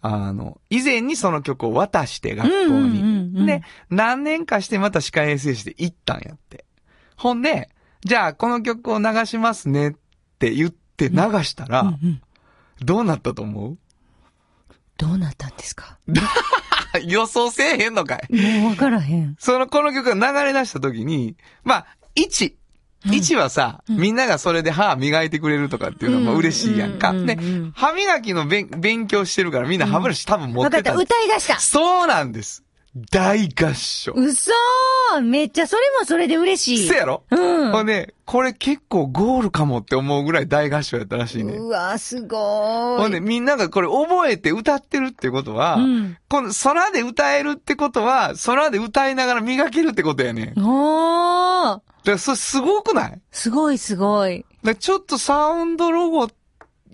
[0.02, 2.70] あの、以前にその曲を渡して学校に。
[2.70, 6.66] うんうんうんうんで、何年かしてまた歯科衛生士で行ったんやって。
[7.16, 7.70] ほんで、
[8.02, 9.94] じゃあこの曲を流しますねっ
[10.40, 12.22] て言って流したら、うんうん
[12.80, 13.78] どうなったと思う？
[14.98, 15.98] どうなったんですか？
[17.08, 19.36] 予想せえへんのかいもうわからへん。
[19.40, 22.52] その、この曲が流れ出した時に、まあ、1。
[22.52, 27.12] うん1はさ、うんみんながそれで歯磨いてくれるとかっていうのはまあ嬉しいやんか。
[27.12, 30.78] うんうんでうん、歯磨きの勉勉強してるからみんな歯ブラシ多分持った。
[30.80, 30.96] ってた。
[30.96, 31.60] 歌い出した。
[31.60, 32.64] そうなんです。
[33.12, 34.14] 大合唱。
[34.16, 36.88] 嘘ーめっちゃそれもそれで嬉しい。
[36.88, 37.24] せやろ？
[37.32, 37.72] うん。
[37.72, 41.54] ほんで、これ結構ゴールかもって思うぐらい大合唱やったらしいね。
[41.54, 43.02] うわ、すごーい。
[43.02, 50.48] ほんで、みんながこれ覚えて歌ってるってことは、うんこの空で歌えるってことは、空で歌いながら磨けるってことやねん。
[50.56, 53.22] だかおーらそれすごくない？
[53.32, 54.46] すごいすごい。
[54.64, 56.30] だちょっとサウンドロゴ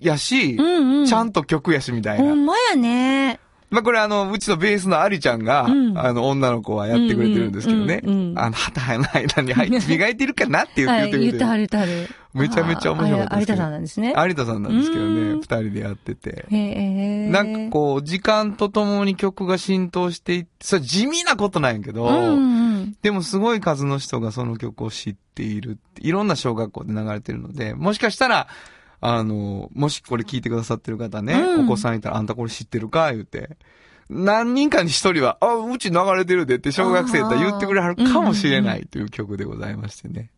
[0.00, 1.06] やし、うんうん。
[1.06, 2.24] ちゃんと曲やしみたいな。
[2.24, 3.40] ほんまやね。
[3.74, 8.02] まあこれあの、うちのベースのアリちゃんが、うんあの、女の子はやってくれてるんですけどね。
[8.04, 11.22] うんうんうんうんあの、旗の間に入って 磨いてるかなって言ってくれてる。
[11.24, 12.08] 言ってはる言ってはる。
[12.34, 14.14] めちゃめちゃ面白かった有田さんなんですね。
[14.16, 16.46] 有田さんなんですけどね、うん二人でやってて。
[16.48, 17.28] へえ。
[17.30, 22.96] なんかこう、時間とともに曲が浸透していって、それ地味なことなんやけど、うんうん。
[23.02, 28.46] でもすごい数の人がその曲を知っているいろんな小学校で流れてるので、もしかしたら、
[29.06, 33.58] あの、もしこれ聞いてくださってる方ね、うんお子さんいたらあんたこれ知ってるか言うて、
[34.08, 40.30] 何人かに一人は、あ、うち流れてるでって小学生だったら言ってくれはるかもしれないという曲でございましてね。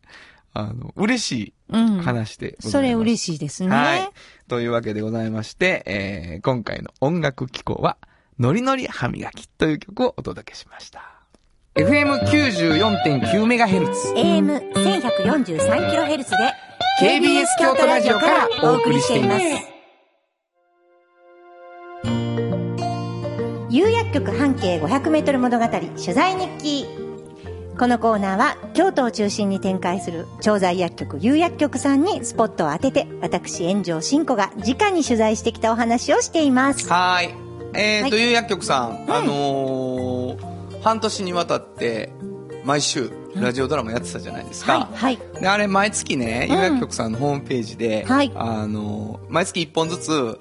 [0.52, 2.00] あの、嬉しうんい。
[2.02, 2.70] 話でございます。
[2.72, 3.68] それ嬉しいですね。
[3.68, 4.10] はい。
[4.48, 7.98] というわけでございまして、えー、今回の音楽機構は、
[8.40, 11.12] ノリノリ歯磨きという曲をお届けしました。
[11.76, 16.65] FM94.9MHz AM1143kHz で
[16.98, 19.44] KBS 京都ラジオからお送りしています。
[23.68, 26.86] 有薬局半径 500m 物語取材日記。
[27.78, 36.88] このコーナーは京都を中心に展開する調剤薬局有薬局さんにスポットを当てて私炎上真子が直に取材してきたお話をしています。
[36.88, 37.34] はーい。
[37.74, 38.24] えーと、はい。
[38.24, 42.12] 有薬局さん、あのー半年にわたって
[42.66, 45.18] 毎週ラジオドラマやってたじゃないですか、はいはい。
[45.40, 46.56] であれ毎月ね、うん。
[46.56, 48.32] 有薬局さんのホームページで、はい。
[48.34, 50.38] あのー毎月1本ずつ、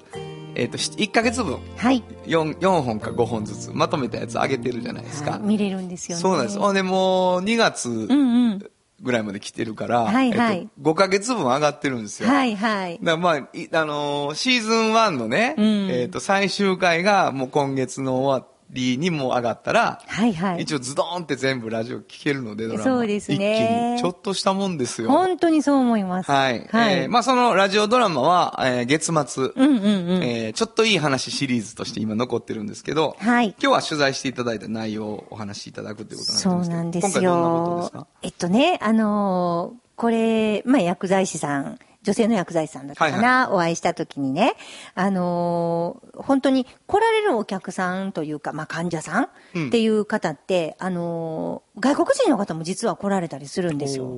[0.54, 5.32] えっ、と、1ヶ月分、はい、4、4本か5本ずつまとめたやつ上げてるじゃないですか。
[5.32, 5.40] はい。
[5.42, 6.22] 見れるんですよね。
[6.22, 6.58] そうなんです。
[6.58, 8.70] ほんで、もう2月うんうん。
[9.02, 10.58] ぐらいまで来てるから、はいはい。
[10.58, 12.28] えっと、5ヶ月分上がってるんですよ。
[12.28, 12.98] はいはい。
[13.02, 15.64] だまあ、いあのーシーズン1のね、うん。
[15.90, 22.84] えっ、と、最終回がもう今月の終わりにもう上がったら、はいはい一応ズドーンって全部ラジオ聞けるので、ドラマ。
[22.84, 25.08] そうですね一気に、ちょっとしたもんですよ。
[25.10, 26.66] 本当にそう思いますはい。
[26.70, 38.06] はい、えーまあそのラジオドラマは、えー月末、うんうんうんえーちょっといい話シリーズとして今残ってるんですけど、はい今日は取材していただいた内容をお話しいただくということそうななんんですですけど、今回どんなことですよか？
[38.22, 44.54] えっとね、あのーこれ、まあ、薬剤師さん、女性の薬剤師さんだったかな、お会いした時にね、
[44.94, 54.08] あのー本当に来られるお客さんというか、まあ、患者さんうんっていう方って、あのー外国人の方も実は来られたりするんですよ。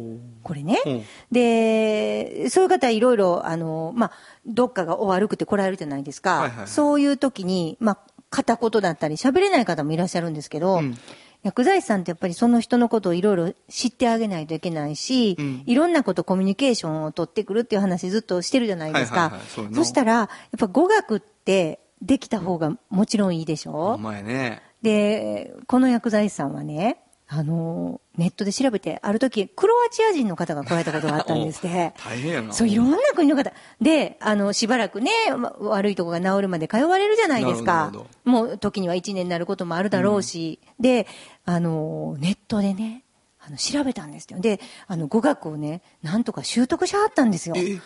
[0.43, 0.79] これね。
[0.85, 4.13] うんで、そういう方いろいろ、あのーまあ、
[4.47, 6.41] どっかがお悪くて来られるじゃないですか。
[6.41, 7.99] はいはいはいそういう時に、まあ、
[8.29, 10.99] 片言だったり喋れない方もいらっしゃるんですけど、うん
[11.43, 19.21] 薬剤師さんってやっぱりその人のことをいろいろ知ってあげないといけないし、うんいろんなことコミュニケーションを取ってくるっていう話ずっとしてるじゃないですか。
[19.21, 23.95] はいはいはいそうやなそしたら、やっぱ語学ってできた方がもちろんいいでしょ？
[23.95, 24.63] お前ね。
[24.83, 26.99] で、この薬剤師さんはね、
[27.29, 31.95] あの、ネットで調べて、ある時、クロアチア人の方が来られたことがあったんですね。
[32.05, 32.53] 大変やな。
[32.53, 33.53] そう、いろんな国の方。
[33.81, 37.93] で、あの、しばらくね、ま悪いとこが治るまで通われるじゃないですか。
[38.25, 40.59] もう、時には1年になることもあるだろうし。
[40.81, 41.07] で、
[41.45, 43.05] あの、ネットでね、
[43.41, 44.41] あの、調べたんですよ。
[44.41, 47.55] で、あの、語学をね、なんとか習得しはったんですよ。
[47.57, 47.79] え？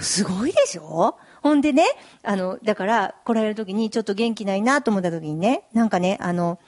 [0.00, 1.16] すごいでしょ？
[1.42, 1.84] ほんでね、
[2.22, 6.60] あの、だから、来られる時にちょっと元気ないなと思った時にね、なんかね、あの、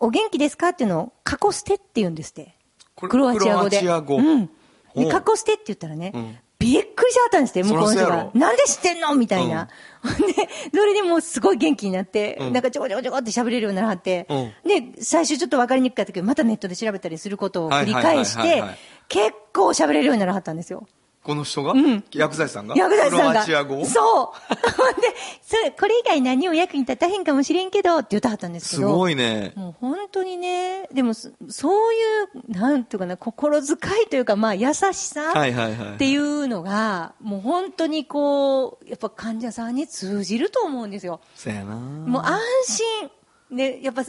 [0.00, 2.56] お元気ですかっていうのを、カコステって言うんですって。
[2.96, 3.80] クロアチア語で。
[3.80, 4.46] クロアチア語うん。
[4.46, 4.50] で、
[4.94, 9.14] ほうカコステって言ったらね、うんびっくりしちゃったんですって、向こうの人がなんで知ってんの？
[9.16, 9.68] みたいな。
[10.02, 10.34] ほん で、
[10.72, 18.62] それでもうすごい元気になって、うんなんかちょこちょこちょこって喋れるようになって、うで、最初ちょっと分かりにくかったけど、またネットで調べたりすることを繰り返して
[19.08, 20.86] 結構喋れるようにならはったんですよ。
[21.24, 22.76] この人が、ん薬剤師さんが？
[22.76, 23.32] 薬剤師さんが。
[23.32, 24.54] クロアチア語そう。
[25.00, 25.08] で、
[25.42, 28.94] それ、これ以外何も役に立たへんかもしれんけど、って言ったはったんですすけど。
[28.94, 29.52] ごいね。
[29.56, 35.88] もう本当にね、でもそ、そういう、なんていうかな、心遣いというか、まあ、優しさはいはいはい。
[35.94, 41.20] っていうのが、もう本当にこう、やっぱ患者さんに通じると思うんですよ。
[41.34, 41.74] そやな。
[41.74, 43.10] もう安心。
[43.50, 44.04] ね、やっぱ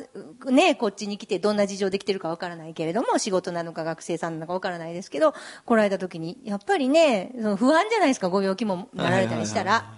[0.49, 5.33] ね、こっちに来てどんな事情できてるかわからないけれども、仕事なのか学生さんなのかわからないですけど、
[5.65, 9.93] 来られた時に、やっぱりね、その不安じゃないですか、ご病気もなられたりしたら。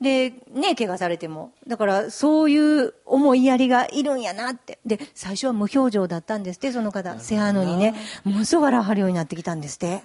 [0.00, 1.52] で、ね、怪我されても。
[1.68, 4.80] だから、そういう思いやりがいるんやなって。
[4.84, 7.18] で、最初は無表情だったんですって、その方。
[7.20, 10.02] せやのにね、ものすごい笑わはるようになってきたんですって。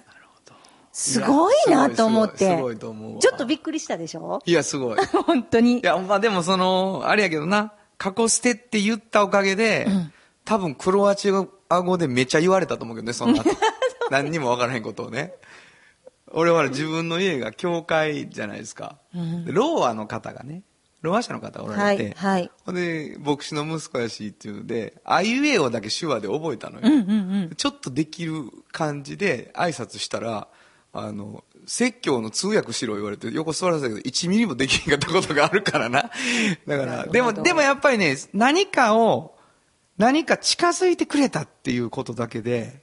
[0.92, 2.38] すごいなと思って。
[2.38, 4.40] ちょっとびっくりしたでしょ？
[4.44, 4.98] いや、すごい。
[5.26, 5.82] 本当にい。
[5.82, 9.86] や、まあでもその、あれやけどな、過去捨てって言ったおかげで、
[10.46, 11.28] 多分クロアチ
[11.68, 13.44] ア語でめっちゃ言われたと思うけどね、その後。
[14.10, 15.34] 何にもわからへんことをね。
[16.32, 18.96] 俺は自分の家が教会じゃないですか。
[19.44, 20.62] でローアの方がね、
[21.02, 26.86] ローア者の方がおられて、はいはいほんで、牧師の息子やしっていうので、あいうえおだけ手話で覚えたのよ。
[26.86, 27.12] うんうんう
[27.50, 27.54] ん。
[27.54, 30.48] ちょっとできる感じで挨拶したら、
[30.94, 36.10] あの、説教の通訳しろ言われて、横座らせたけど、1ミリもできへんかったことがあるからな。
[36.66, 39.36] だから、でも、でもやっぱりね、何かを、
[39.96, 42.82] 何か近づいてくれたっていうことだけで、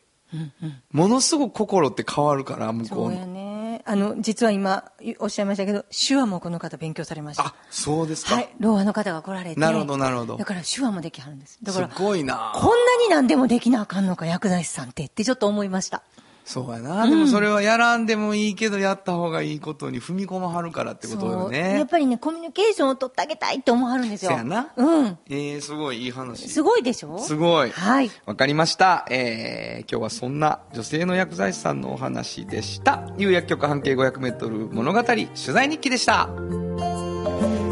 [0.93, 3.11] ものすごく心って変わるから、向こそう。
[3.11, 3.81] ね。
[3.83, 4.85] あの、実は今、
[5.19, 7.47] おっしゃいましたけど、手話もこの方勉強されました。
[7.47, 8.35] あ、そうですか。
[8.35, 8.49] はい。
[8.57, 9.59] ローアの方が来られて。
[9.59, 11.59] なるほどなるほどだから手話もできはるんです。
[11.61, 16.03] だすから、ごいなこんなに何でもできなあかんのか、薬剤師さんってってちょっと思いました。
[16.49, 17.05] そうやな。
[17.05, 21.85] でもそれはやらんでもいいけど、やった方がいいことに踏み込まはるからってことよそうやっね。
[21.91, 24.31] ぱりね、コミュニケーションを取ってあげたいって思わはるんですよ。
[24.31, 25.17] そやなうん。
[25.29, 26.47] えー、すごいいい話。
[26.47, 27.19] すごいでしょ？
[27.19, 27.69] すごい。
[27.71, 28.09] はい。
[28.25, 29.05] わかりました。
[29.11, 33.03] えー、今日はそんな女性の薬剤師さんのお話でした。
[33.17, 36.29] 有薬局半径500メートル物語取材日記でした。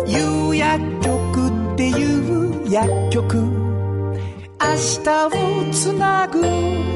[0.05, 4.15] 有薬局っていう薬局明
[4.59, 6.94] 明日をつなぐ夕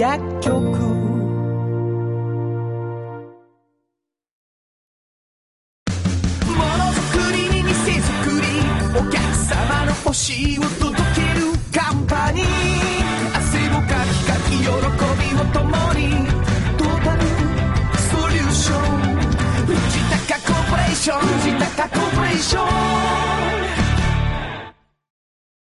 [0.00, 0.50] 薬局。
[0.56, 0.64] も
[6.78, 8.46] のづくりに店づくり
[8.98, 12.46] お客様の欲しいを届けるカンパニー。
[13.36, 16.00] 汗をかきかき喜びを共に
[16.78, 17.20] トータル
[18.00, 18.80] ソリューション。
[19.66, 19.76] 藤
[20.32, 22.66] 高コーポレーション藤高コーポレーション。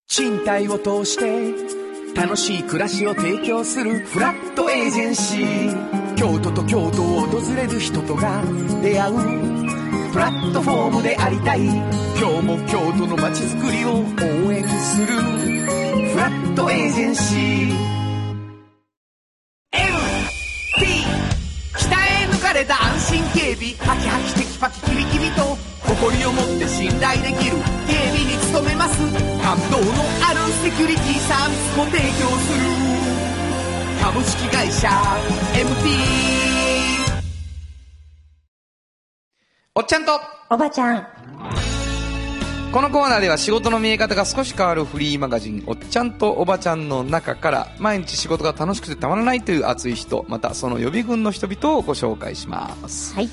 [0.06, 1.67] 賃貸を通して
[2.14, 6.14] 楽しい暮らしを提供するフラットエージェンシー。
[6.16, 8.42] 京都と京都を訪れる人とが
[8.82, 9.14] 出会う。
[10.12, 11.60] プラットフォームでありたい。
[11.64, 17.68] 今日も京都の街づくりを応援するフラットエージェンシー。
[19.72, 20.86] MT
[21.76, 23.74] 北へ抜かれた安心警備。
[23.86, 28.17] ハキハキテキパキキビキビと誇りを持って信頼できる警備
[28.60, 28.98] に努めます
[29.42, 32.64] 感動のあるセキュリティサービスも提供する
[34.02, 34.88] 株式会社
[35.54, 36.18] MT
[39.74, 41.06] おっちゃんとおばちゃん。
[42.72, 53.14] このコーナーでは仕事の見え方が少し変わるフリーマガジン、おっちゃんとおばちゃんの中から、毎日仕事が楽しくてたまらないという熱い人、またその予備軍の人々をご紹介します。
[53.14, 53.28] はい。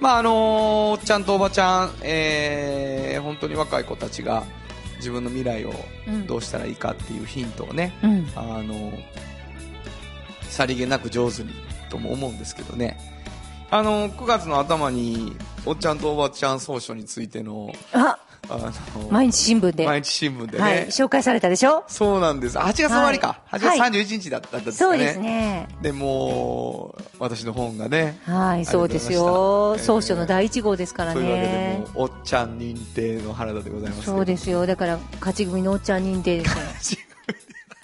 [0.00, 4.44] まああのーおっちゃんとおばちゃん、えー、本当に若い子たちが
[4.98, 5.72] 自分の未来を
[6.06, 8.26] うんどうしたらいいかっていうヒントをね、うん。
[8.36, 8.92] あの
[10.42, 11.50] さりげなく上手に
[11.88, 12.98] とも思うんですけどね。
[13.70, 19.84] あの9月の頭に、おっちゃんとおばちゃん総書についての、あ、あの、毎日新聞で。
[19.84, 20.64] 毎日新聞でね。
[20.64, 20.86] はい。
[20.86, 21.84] 紹介されたでしょ？
[21.86, 22.56] そうなんです。
[22.56, 23.42] 8月終わりか。
[23.46, 24.96] はい8月31日だったんですかね。
[24.96, 25.68] そうですね。
[25.82, 28.18] で、もう、私の本がね。
[28.24, 29.76] はい、そうですよ。
[29.78, 32.04] 総書の第一号ですからというわけでねも。
[32.04, 34.04] う、おっちゃん認定の原田でございます。
[34.04, 34.64] そうですよ。
[34.66, 36.48] だから、勝ち組のおっちゃん認定で
[36.80, 37.00] すよ。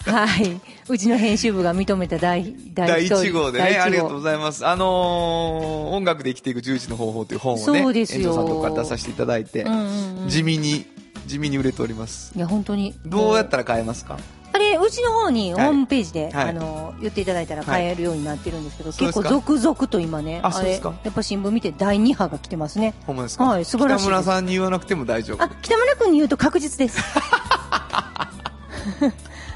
[0.05, 0.61] はい。
[0.87, 4.65] うちの編集部が認めた第、第第1号でね、ありがとうございます。
[4.65, 10.85] あのー音楽で生きていく11の方法という本をね、そうですよ遠藤さんとこから出させていただいて、うんうんうん地味に、
[11.27, 12.33] 地味に売れております。
[12.35, 12.95] いや、本当に。
[13.05, 14.17] どうやったら買えますか？
[14.53, 19.29] あれ、うちの方にホはいームページで、はいあの、言っていただいたら買えるようになってるんですけど、そうですか？
[19.29, 20.93] 結構続々と今ね、れあそうですか？
[21.03, 22.93] やっぱ新聞見て第2波が来てますね。
[23.05, 23.43] ほんまですか？
[23.45, 26.99] はい素晴らしい北村さんに言わなくても大丈夫あ。、北村君に言うと確実です。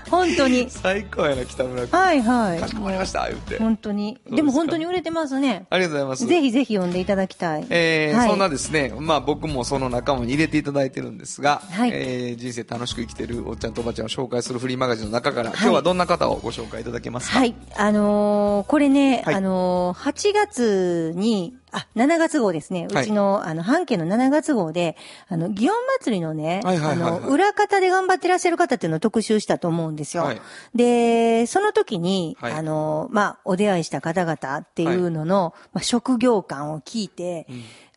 [0.10, 0.68] 本当に。
[0.72, 2.00] 最高やな、北村君。
[2.00, 2.60] はいはい。
[2.60, 3.58] かしこまりました、言って。
[3.58, 4.20] 本当に。
[4.30, 5.66] でも本当に売れてますね。
[5.70, 6.26] ありがとうございます。
[6.28, 7.66] ぜひぜひ読んでいただきたい。
[7.70, 17.40] えーはいそんなですね、まあ僕もその仲間に入れていただいてるんですが、はいえー人生楽しく生きてるおっちゃんとおばちゃんを紹介するフリーマガジンの中から、今日はどんな方をご紹介いただけますか？
[17.40, 17.56] はい。
[17.76, 22.88] あのーこれね、はいあのー8月に、あ、7月号ですね。
[22.92, 23.04] はい。
[23.04, 27.18] うちの、あの、半径の7月号で、あの、祇園祭りのね、はいはいはいはい。
[27.18, 30.24] あの、裏方で頑張ってらっしゃる方っていうのを特集したと思うんですよ。
[30.24, 30.42] はい。
[30.74, 32.54] で、その時に、はい。
[32.54, 37.48] あのーまあ、お出会いした方々っていうのの、まあ、職業観を聞いて、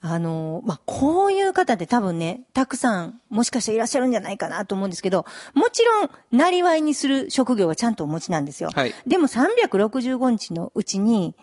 [0.00, 8.70] あのーまあ、こういう方って多分ね、たくさん、もしかしたらいらっしゃるんじゃないかなと思うんですけど、もちろん、なりわいにする職業はちゃんとお持ちなんですよ。
[8.74, 8.94] はい。
[9.06, 11.34] でも365日のうちに、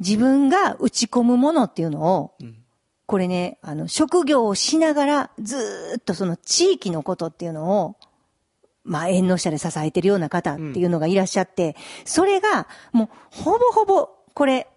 [0.00, 2.32] 自分が打ち込むものっていうのを、
[3.06, 7.96] これね、あの、職業をしながら、ずーっとその地域のことっていうのを、
[8.84, 14.68] まあ、縁の下で支えてるような方っていうのがいらっしゃって、それが、もう、ほぼほぼ、これ、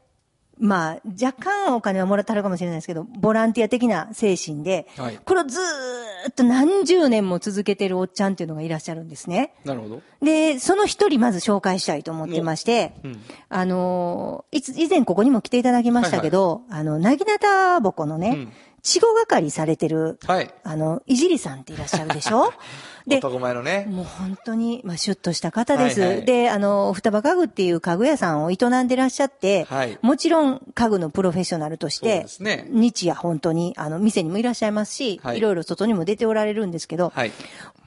[0.60, 5.20] まあ、若干お金はもらってはるかもしれないですけど、ボランティア的な精神で、はい。
[5.24, 9.54] これをずーっと何十年も続けてるおっちゃんっていうのがいらっしゃるんですね。
[9.66, 10.02] なるほど。
[10.22, 13.22] で、その一人まず紹介したいと思ってまして、うん。
[13.50, 18.54] あのーいつ、以前ここにも来ていただきましたけど、あの、なぎなたぼこのね、うん
[18.86, 20.54] 稚語係されてる、はい。
[20.64, 22.52] あの、いじりさんっていらっしゃるでしょ？
[23.08, 23.86] で、男前のね。
[23.90, 26.00] もう本当に、まあ、シュッとした方です。
[26.02, 37.32] はいはいで、あの、双葉家具っていう家具屋さんを営んでらっしゃって、はいもちろん家具のプロフェッショナルとしそうて、ですね日夜本当に、あの、店にもいらっしゃいますし、はいい、ろいろ外にも出ておられるんですけど、はい。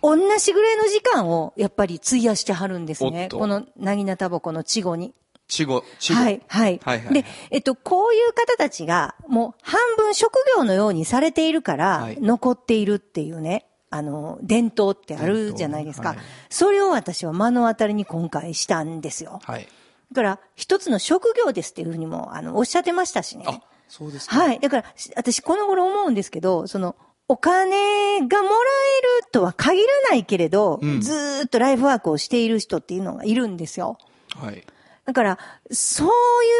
[0.02, 5.14] 同じぐらいの時間をやっぱり費やしてはるんですねこのなぎなたぼこの稚語に。
[5.49, 6.15] 稚語、稚語。
[6.15, 6.81] はい、はい。
[6.83, 16.11] はいはいで、えっと、こういう方たちが、もう半分職業のようにされているからはい、残っているっていうね、あの、伝統ってあるじゃないですか。
[16.11, 16.19] はい
[16.51, 19.40] それを私は目の当たりに今回したんですよ。
[19.44, 19.69] はい。
[20.13, 23.44] だから、一つの職業ですっていうふうにも、あの、おっしゃってましたしね。
[23.47, 24.37] あ、そうですか。
[24.38, 24.61] はい。
[24.61, 26.97] だから、し私この頃思うんですけど、その、
[27.29, 33.99] お金がもらえるとは限らないけれど、うんずーっとライフワークをしている人っていうのがいるんですよ。
[34.37, 34.65] はい。
[35.07, 35.38] だから、
[35.71, 36.11] そうい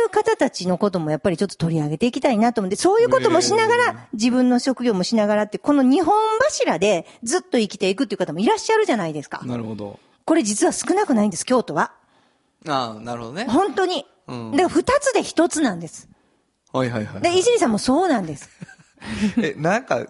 [0.07, 9.40] う方たちのこともやっぱりちょっと取り上げていきたいなと思って、そういうこともしながら、自分の職業もしながらって、この日本柱でずっと生きていくっていう方もいらっしゃるじゃないですか。
[9.44, 9.99] なるほど。
[10.24, 11.92] これ実は少なくないんです、京都は。
[12.68, 13.47] ああ、なるほどね。
[13.49, 14.07] 本当に。
[14.28, 16.09] うんだから二つで一つなんです。
[16.72, 17.22] はいはいはい。
[17.22, 18.49] で、いじりさんもそうなんです。
[19.42, 20.05] え、なんか、青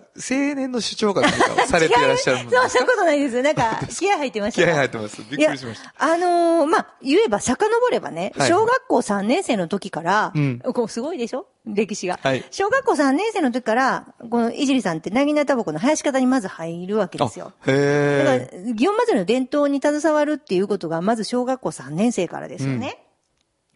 [0.54, 3.42] 年の主張がなんかされていらっしゃるもん そう、そういうことないですよ。
[3.42, 5.16] なんか、 気合入ってました気か合入ってます。
[5.18, 5.84] びっくりしました。
[5.84, 11.46] いやあのーまあ、言えば遡ればね、はい小学校3年生の時から、うんこうすごいでしょ？
[11.66, 17.52] 歴史が、はい小学校3年生の時から、このいじりさんって、なぎなたぼこの生やし方にまず入るわけですよ。
[17.66, 23.02] あへだからえ。、祇園祭りの伝統に携わるっていうことが、まず小学校3年生からですよね。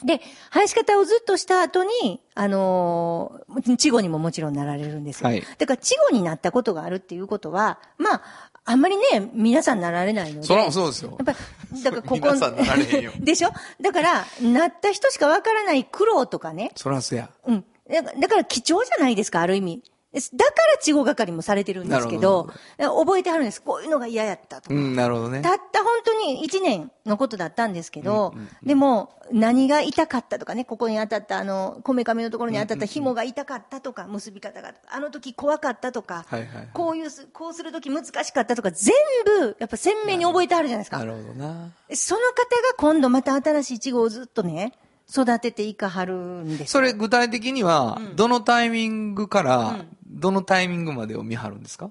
[0.05, 0.21] で、
[0.53, 5.29] 生やし方をずっとした後に、あのー、稚語にももちろんなられるんですよ。
[5.29, 8.23] はいだから、稚語になったことがあるっていうことは、まあ、
[8.65, 10.47] あんまりね、皆さんなられないので。
[10.47, 11.33] そらそうですよやっぱ
[11.73, 13.51] り、だからここ、 皆さんなられへんよでしょ？
[13.81, 16.73] だから、なった人しかわからない苦労とかね。
[16.77, 17.31] そらそや。
[17.47, 17.65] うん。
[17.89, 19.83] だから貴重じゃないですか、ある意味。
[20.13, 23.63] だから稚語係もされてるんですけなどる、覚えてはるんです。
[23.63, 24.75] こういうのが嫌やったとか。
[24.75, 25.41] うん、なるほどね。
[25.41, 28.35] たった本当に1年のことだったんですけど、
[28.65, 38.93] でも、何が痛かったとかね、ここに当たった、あの、こめかみのところに当たった紐が痛かったとか、結び方が、あの時怖かったとか、はいはいはいこういうす、こうする時難しかったとか、全
[39.25, 40.99] 部、やっぱ鮮明に覚えてあるじゃないですか。
[40.99, 41.71] なるほどな。
[41.93, 44.73] その方が今度また新しいイチゴをずっとね、
[45.11, 46.61] 育てていかはるんです。
[46.61, 46.67] よ。
[46.67, 51.91] それ具体的には、どのタイミングから、どのタイミングまでを見張るんですか？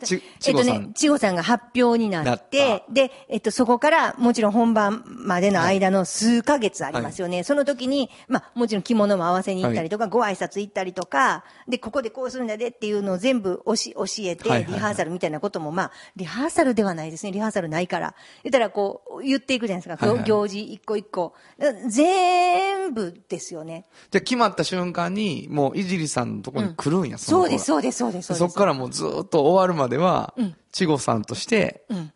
[0.00, 7.42] ちえっとちごさんね、ちごさんが発表にななっって、で、えっと、そこから、もちろん本番までの間の数ヶ月ありますよね。
[7.42, 13.74] その時に、まあ、もちろん着物も合わせに行ったりとか、ご挨拶行ったりとか、で、ここでこうするんだでっていうのを全部教
[14.20, 17.32] えて、はいはいはいリハーサルみたいなことも、まあ、リハーサルではないですね。
[17.32, 18.14] リハーサルないから。
[18.42, 20.06] 言ったら、こう、言っていくじゃないですか。
[20.06, 21.34] はいはい行事一個一個。
[21.88, 23.86] 全部ですよね。
[24.10, 28.26] じゃあ決まった瞬間に、もういじりさんのところに来るんや、うです、そうです、そうです。
[28.26, 30.34] そうですそっからもうずっと終わるまでは、
[30.72, 32.10] ちごさんとして、ん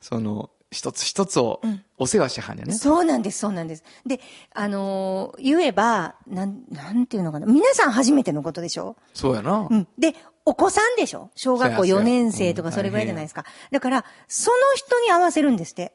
[0.00, 1.60] その、一つ一つを
[1.96, 2.74] お世話しはんやね。
[2.74, 3.84] そうなんです、そうなんです。
[4.04, 4.20] で、
[4.52, 7.46] あのー言えば、なん、なんていうのかな。
[7.46, 8.96] 皆さん初めてのことでしょ？
[9.14, 9.68] そうやな。
[9.70, 9.88] うん。
[9.98, 10.14] で、
[10.44, 11.30] お子さんでしょ？
[11.34, 13.44] 小学校そうやそうや4年生とかうんそれぐらいじゃないですか。
[13.70, 15.94] だから、その人に合わせるんですって。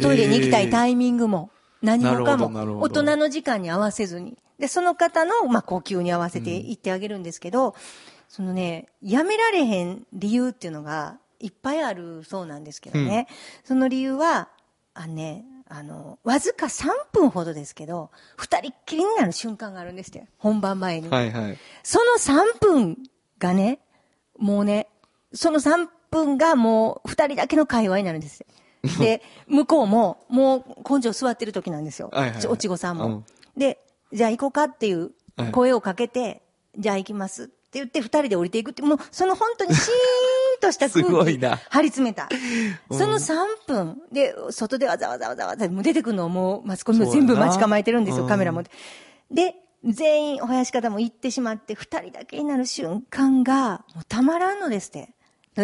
[0.00, 1.50] トイレに行きたいタイミングも、
[1.82, 4.36] 何もかも大人の時間に合わせずに。
[4.58, 7.74] で、その方の、まあ、呼吸に合わせて行ってあげるんですけど、
[8.28, 13.28] そのね、やめられへん理由っていうのが、いっぱいあるそうなんですけどね。
[13.64, 14.48] その理由は、
[14.94, 20.26] あのね、あの、わずか3分ほどですけど、二人っきりになる瞬間があるんですって。
[20.38, 21.08] 本番前に。
[21.08, 21.58] はいはい。
[21.82, 22.98] その3分
[23.38, 23.78] がね、
[24.38, 24.88] もうね、
[25.32, 28.46] その3分がもう二人だけの会話になるんですよ。
[28.98, 32.10] で、向こうも、もう根性座ってる時なんですよ。
[32.12, 33.06] はいはいはいおちごさんも。
[33.06, 33.24] うん
[33.56, 36.42] で、じゃあ行こうかっていうはい声をかけて、
[36.78, 39.92] じゃあ行きますって言って二人で降りていくって、もうその本当にシー
[40.58, 42.28] ンとした空 すごい気な張り詰めた。
[42.90, 48.62] その3分で、外でわざわざわざわざ、もう出てくるのをもうマスコミも全部待ち構えてるんですよ、カメラも。
[49.30, 55.10] で、全員お囃子方も行ってしまって、二人だけになる瞬間が、もうたまらんのですって。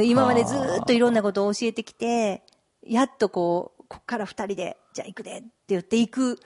[0.02, 2.42] 今までずーっといろんなことを教えてきて、
[2.82, 6.38] やっとこう、こっから二人で、じゃあ行くでって言って行く。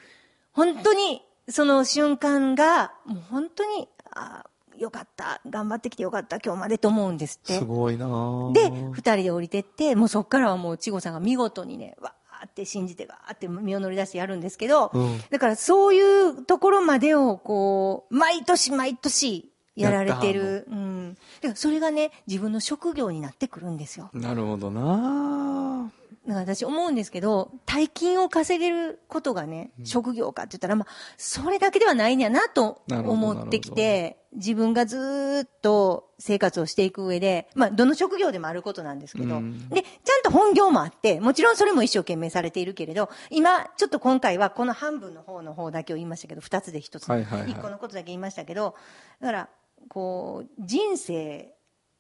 [0.52, 5.40] 本当に、その瞬間が、もう本当に、あーよかった。
[5.48, 6.38] 頑張ってきてよかった。
[6.38, 7.58] 今日までと思うんですって。
[7.58, 20.66] すごいなぁで、二人で降りてって、もうそっからはもう、ちごさんが見事にね、わーって信じて、わーって身を乗り出してやるんですけど、うんだからそういうところまでを、こう、毎年毎年やられてる。
[20.70, 21.16] うん。
[21.40, 24.10] でそれがね、自分の職業になってくるんですよ。
[24.12, 25.90] なるほどな
[26.28, 39.70] だから私思うんですけど、大金を稼げることがね、職業かって言ったら、まあ、それだけではないんやなと思ってきて、自分がずーっと生活をしていく上で、まあ、どの職業でもあることなんですけど、うん。
[39.70, 47.50] で、ちゃんと本業もあって、もちろんそれも一生懸命されているけれど、今、ちょっと今回はこの半分の方の方だけを言いましたけど、二つで一つ、はいはいはい。
[47.52, 48.74] 一個のことだけ言いましたけど、
[49.22, 49.48] だから、
[49.88, 51.54] こう、人生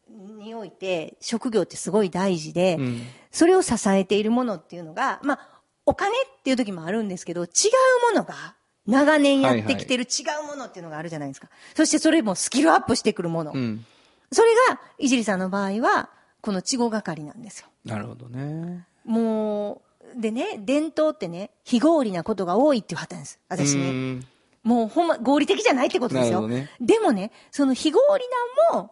[0.08, 8.54] において職業ってすごい大事で、うんそれを支えているものっていうのが、まあ、お金っていう時もあるんですけど、違うものが、
[8.86, 11.48] 長年やってきてる違うものっていうのがあるじゃないですか。
[11.76, 13.52] そしてそれもスキルアップしてくるもの。
[13.52, 13.84] うん。
[14.32, 16.08] それが、いじりさんの場合は、
[16.40, 17.68] この稚語係なんですよ。
[17.84, 18.86] なるほどね。
[19.04, 19.82] も
[20.16, 23.38] う、でね、伝統ってね、非合理なことが多いっていう旗なんです。
[23.48, 23.90] 私うね。
[23.90, 24.26] ん
[24.62, 26.46] もうほんま、合理的じゃないってことですよ。
[26.48, 28.24] ねでもね、その非合理
[28.72, 28.90] なんも、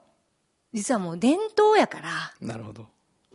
[0.76, 2.10] 実はもう伝統やから、
[2.40, 2.86] なるほど。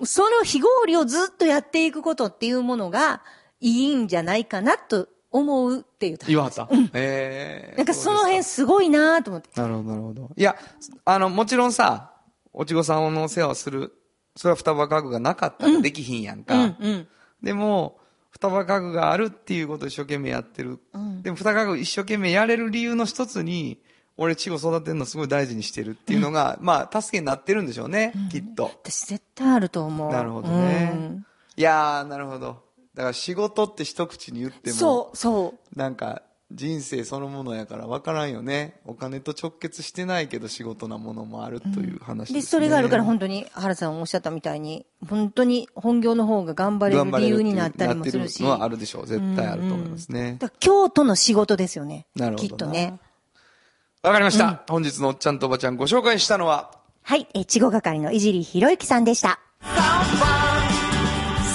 [0.05, 3.23] その非合理をずっとやっていくことっていうものが
[3.59, 6.19] いいんじゃないかなと思うっていう。
[6.27, 6.67] 言わはった？
[6.93, 9.49] ええなんかその辺すすごいなと思って。
[9.49, 10.29] かなるほど、なるほど。
[10.35, 10.55] いや、
[11.03, 12.11] あの、もちろんさ、
[12.53, 13.91] おちごさんのお世話をする、
[14.35, 16.53] それは双葉家具がなかったらできひんやんか。
[16.55, 17.07] うんうん。
[17.41, 17.97] でも、
[18.29, 20.79] 双葉家具があるっていうことを一生懸命やってる。
[20.93, 23.79] うんでも双葉家具一生懸命やれる理由の一つに、
[24.23, 28.65] 俺、チゴ育てるのすごい大事にしてるっていうのが、まあ、助けになってるんでしょうね、きっと。
[28.83, 30.11] 私絶対あると思う。
[30.11, 31.25] なるほどねうん
[31.57, 32.63] いやー、なるほど。
[32.93, 35.77] だから仕事って一口に言っても、そう、そう。
[35.77, 36.21] なんか、
[36.53, 38.79] 人生そのものやから分からんよね。
[38.85, 42.41] お金と直結してないけど仕事なものもあるという話ですね。
[42.41, 48.43] で、それがあるから本当に原さんおっしゃったみたいに、本当に本業の方が頑張れる理由になったりもするし。
[48.43, 49.07] なってのはあるでしょう。
[49.07, 50.37] 絶対あると思いますね。
[50.39, 52.05] だから京都の仕事ですよね。
[52.15, 52.99] なるほどなきっとね。
[54.03, 56.71] わかりました、本日のおっちゃんとおばちゃんご紹介したのは、
[57.03, 59.39] はい、え、ちご係のいじりひろゆきさんでした。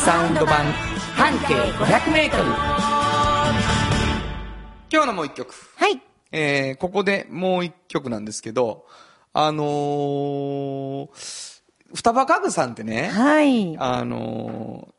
[0.05, 0.64] サウンド版
[1.16, 2.44] 半径500メートル。
[4.92, 5.53] 今日のもう一曲。
[5.74, 6.01] はい。
[6.30, 8.86] えー、ここでもう一曲なんですけど、
[9.32, 11.09] あのー、
[11.94, 13.76] 双葉家具さんってね、はい。
[13.76, 14.97] あのー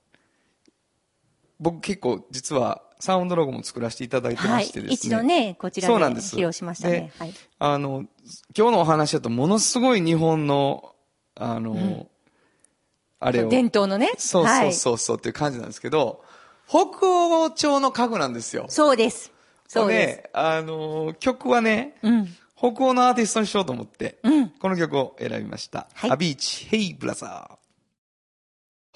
[1.59, 4.93] 僕結構実はサウンドロゴも作らせていただいてはいましてですね。。
[4.95, 7.11] 一度ね、こちらでそうなんです披露しましたね。
[7.19, 7.33] ではい。
[7.59, 8.05] あの、
[8.57, 10.93] 今日のお話だとものすごい日本の、
[11.35, 12.05] あのー
[13.19, 13.49] あれを。
[13.49, 14.11] 伝統のね。
[14.17, 14.73] そうそうはい。
[14.73, 16.23] そうそうっていう感じなんですけど、
[16.67, 18.65] 北欧調の家具なんですよ。
[18.69, 19.31] そうです。
[19.67, 20.17] そうです。
[20.17, 22.27] で、あのー曲はね、うん。
[22.55, 25.87] 北欧のアーティストにしようと思って、うんこの曲を選びました。
[25.93, 27.66] はいアヴィーチー、ヘイブラザー。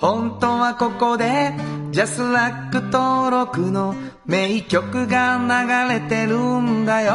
[0.02, 1.54] 本当はここで、
[1.92, 3.94] ジャスラック登録の
[4.26, 7.12] 名曲が流れてるんだよ。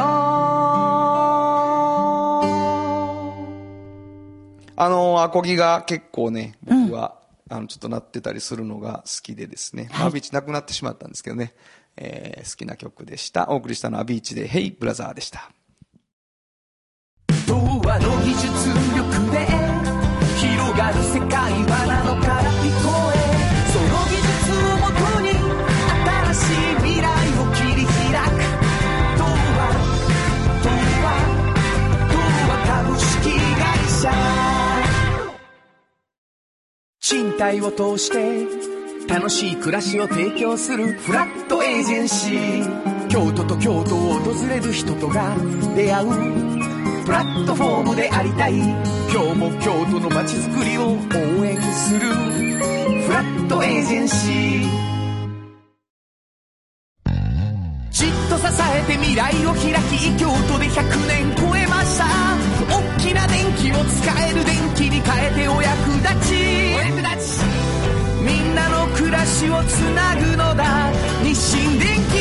[4.79, 7.19] あの、アコギが結構ね、僕は、
[7.49, 9.89] あの、ちょっと鳴ってたりするのが好きでですね。
[9.91, 11.53] まあアヴィーチー亡くなってしまったんですけどね。
[11.97, 13.49] えー好きな曲でした。
[13.49, 15.51] お送りしたのはアビーチで、ヘイブラザーでした。
[17.45, 18.47] 童話の技術
[18.95, 19.45] 力で
[20.37, 22.06] 広がる世界は
[37.37, 38.47] 賃貸を通して
[39.07, 43.07] 楽しい暮らしを提供するフラットエージェンシー。
[43.09, 45.35] 京都と京都を訪れる人とが
[45.75, 46.09] 出会う
[47.05, 48.57] プラットフォームでありたい。
[48.57, 51.99] 今日も京都の街づくりを応援する
[53.05, 54.87] フラットエージェンシー。
[57.91, 62.05] じっと支えて未来を開き京都で100年超えました。
[62.67, 66.76] 大きな電気を使える電気に変えてお役立ち。
[69.07, 70.91] 暮らしをつなぐのだ
[71.23, 72.17] 日清電機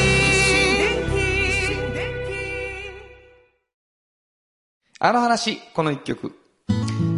[5.01, 6.33] あの話、この一曲。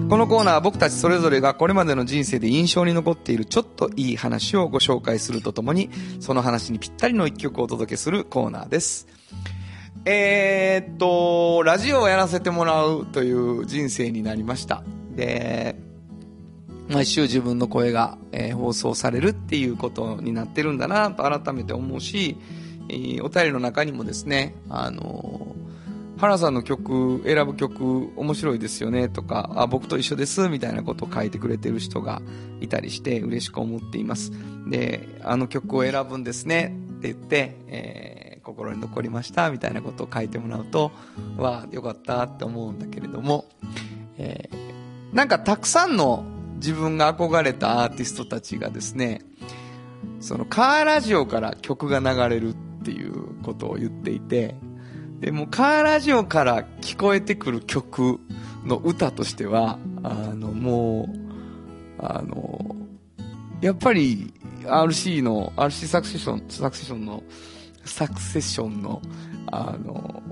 [0.08, 9.06] このコーナーは僕たちそれぞれがこれまでの人生で印象に残っているちょっといい話をご紹介するとともに、その話にぴったりの一曲をお届けするコーナーです。
[10.06, 14.82] えーっと、ラジオをやらせてもらうという人生になりました。
[15.14, 15.76] で、
[16.88, 22.36] 毎週自分の声が、えー放送されるっていうことになってるんだなと改めて思うし、
[22.88, 25.58] えーお便りの中にもですね、あのー
[26.18, 32.22] 原さんの曲、選ぶ曲面白いですよねとか、あ、僕と一緒ですみたいなことを書いてくれてる人が
[32.60, 34.32] いたりして嬉しく思っています。
[34.68, 40.90] で、あの曲を選ぶんですねって言って、えー心に残りましたみたいなことを書いてもらうと、
[41.36, 43.44] わあ、よかったって思うんだけれども、
[44.16, 46.24] えーなんかたくさんの
[46.58, 49.22] 自分が憧れたアーティストたちがですね、
[50.20, 54.56] そのカーラジオから曲が流れるっていうことを言っていて、
[55.20, 58.20] でもカーラジオから聞こえてくる曲
[58.64, 62.76] の歌としては、あの、もう、あの、
[63.60, 64.32] やっぱり
[64.64, 67.22] RC の、RC サクセション、サクセションの、
[67.84, 69.02] サクセションの、
[69.50, 70.22] あの、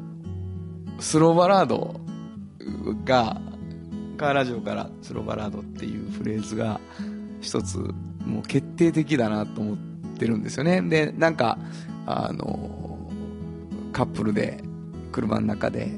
[1.00, 2.00] スローバラード
[3.04, 3.40] が、
[4.16, 6.80] カーラジオからスロバラードっていうフレーズが
[7.40, 7.78] 一つ
[8.24, 9.76] もう決定的だなと思っ
[10.18, 10.82] てるんですよね。
[10.82, 11.58] で、なんか、
[12.06, 12.98] あの、
[13.92, 14.62] カップルで
[15.12, 15.90] 車の中で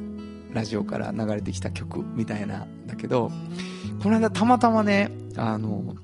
[0.52, 3.30] ラジオから流れてきた曲みたいなんだけど、
[4.02, 5.96] この間たまたまね、あの、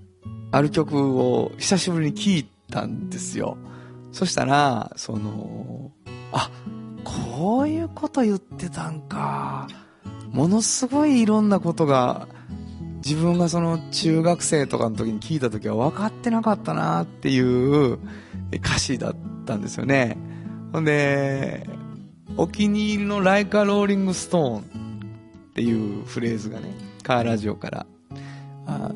[0.51, 3.57] ある曲を久しぶりに聴いたんですよ。
[4.12, 5.91] そしたら、その、
[6.33, 6.51] あ、
[7.03, 9.69] こういうこと言ってたんか。
[10.35, 12.28] ものすごいいろんなことが、
[12.97, 17.99] 自分がその中学生とかの時に聞いた時は分かってなかったなっていう
[18.53, 19.16] 歌詞だっ
[19.47, 20.16] たんですよね。
[20.72, 21.68] ほんで、
[22.37, 24.64] お気に入りの Like a Rolling Stone っ
[25.55, 27.87] ていうフレーズがね、カーラジオから、
[28.66, 28.91] あ、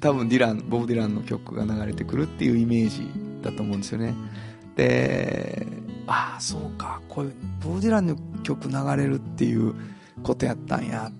[0.00, 3.08] 多分ディラン、ボブ・ディランの曲が流れてくるっていうイメージ
[3.46, 4.14] ったと思うんですよね。
[4.74, 5.66] で、
[6.06, 9.74] ああ、そうか、こういう、ボブ・ディランの曲流れるっていう
[10.22, 11.10] ことやったんや。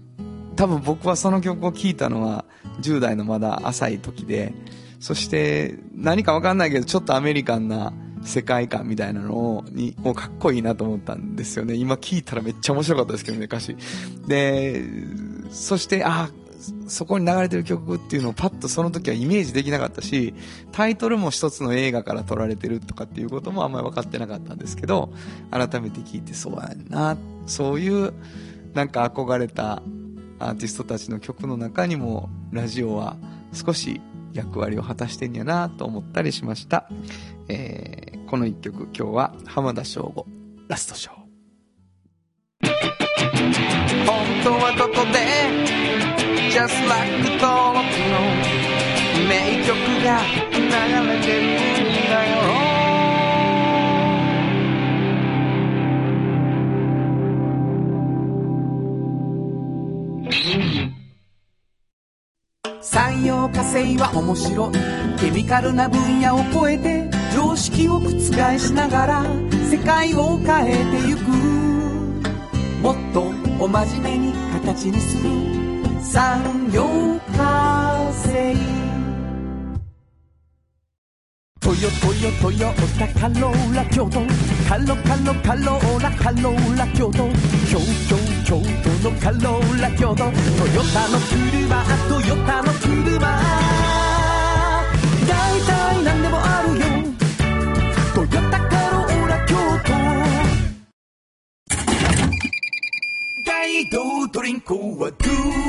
[0.56, 2.46] 多分僕はその曲を聴いたのは
[2.80, 4.54] 10代のまだ浅い時で、
[5.00, 11.74] そして何かわかんないけどちょっとアメリカンな世界観みたいなのを、に、もうかっこいいなと思ったんですよね。
[11.74, 13.76] 今聞いたらめっちゃ面白かったですけどね、歌詞。
[14.26, 14.82] で、
[15.50, 16.30] そしてあ、あ、
[16.88, 20.34] そこに流れてる曲っていうのをパッとその時はイメージできなかったし、
[20.72, 25.12] タイトルも一つの映画から撮られてるとかっていうこともあんまり分かってなかったんですけど、
[25.50, 28.12] 改めて聞いてそうやんな、そういう
[28.74, 29.82] なんか憧れた
[30.38, 33.16] アーティストたちの曲の中にもラジオは
[33.52, 34.00] 少し
[34.32, 36.88] 役割を果たしてんやなと思ったりしました。
[37.48, 40.26] えーこの一曲今日は浜田省吾
[40.66, 41.14] ラストショー。
[44.04, 45.85] 本当はここで
[46.56, 48.20] Just like 登録の
[49.28, 50.22] 名曲が
[50.54, 50.62] 流
[51.06, 52.36] れてるんだよ
[62.80, 64.72] 産業化成は面白い
[65.20, 69.24] ケミカルな分野を超えて常識を覆しながら
[69.70, 71.20] 世界を変えてゆく
[72.80, 73.24] もっと
[73.62, 75.65] お真面目に形にする
[76.00, 76.84] 産業
[77.36, 78.54] 化成
[81.60, 84.20] トヨトヨトヨタカローラ京都
[84.68, 87.28] カロカロカローラカローラ京都
[87.68, 87.78] 京
[88.08, 88.16] 京
[88.46, 88.60] 京
[89.02, 90.32] 都のカローラ京都トヨ
[90.94, 93.18] タの車トヨタの車
[95.26, 96.84] 大体何でもあるよ
[98.14, 99.92] トヨタカローラ京都
[103.44, 105.65] 大道ドドリンクはドゥ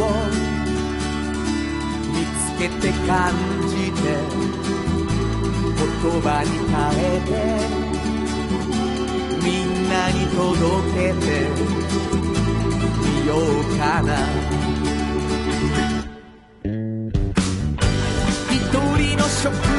[0.00, 0.02] を
[2.12, 3.32] 見つけて感
[3.68, 4.02] じて
[5.78, 5.80] 言
[6.20, 7.30] 葉に変えて
[9.44, 10.40] みんなに届
[10.94, 11.26] けて
[13.00, 14.08] みようかな。
[18.50, 18.60] 一
[18.96, 19.71] 人の職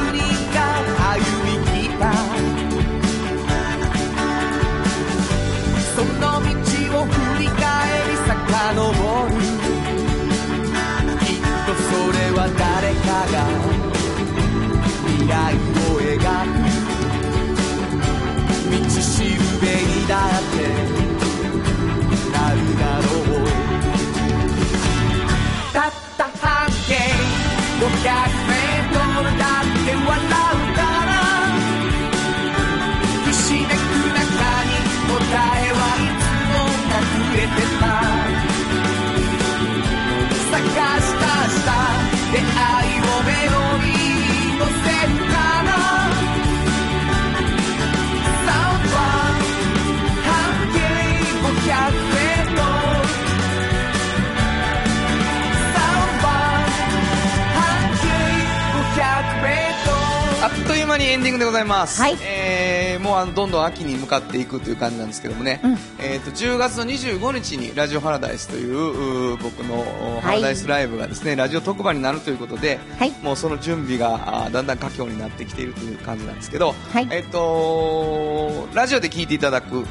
[61.44, 62.02] でございます。
[62.02, 62.18] はい。
[62.22, 65.78] えーもうあのどんどん秋に向かっていくという感じなんですけどもね、うん。
[66.00, 69.80] えっ、と、10月の25日にラジオハラダイスという僕の
[70.18, 73.12] おハラダイスライブがですね、ラジオ特番になるということで、はい。
[73.22, 77.08] もうその準備がだんだん佳境になってきているという感じなんですけど、はい。
[77.12, 79.86] えっ、と、ラジオで聞いていただく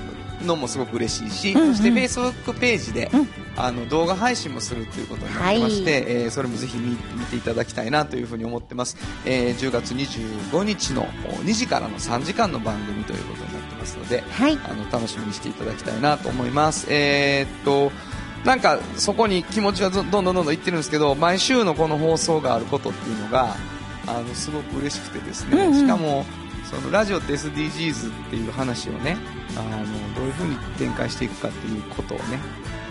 [0.47, 1.75] のもすごく嬉しいし、うんうん。
[1.75, 3.29] そして Facebook ページで、うん。
[3.57, 11.05] あの動画配信もするということになってまして、えーそれもぜひ見見ていただきたいなというふうに思ってます、えー10月25日の
[11.45, 14.59] 2時からの3時間の番組ということになってますので、はい。
[14.65, 16.87] あの楽しみにしていただきたいなと思います。
[16.91, 17.93] えーっと
[18.45, 23.55] なんかそこに気持ちはどんどんどんどんいってるんですけど毎週のこの放送があることっていうのが
[24.07, 25.81] あのすごく嬉しくてですね、うんうん。
[25.81, 26.25] しかも
[26.73, 29.17] そのラジオって SDGs っていう話をね
[29.57, 32.25] あのどういうふうに展開していくかっていうことをね、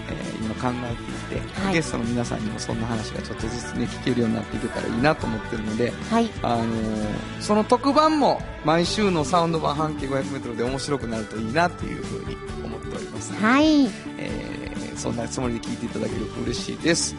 [0.10, 6.30] えー今考えていて、はいゲストの皆さんにもそんな話がちょっとずつね聞けるようになっていけたらいいなと思ってるのではい。
[6.42, 13.86] あのーその特番も毎週のサウンド版半径 500m で面白くなるといいなっていうふうに思っております、はい。
[14.18, 14.62] えー
[14.98, 17.16] そんなつもりで聞いていただけると嬉しいです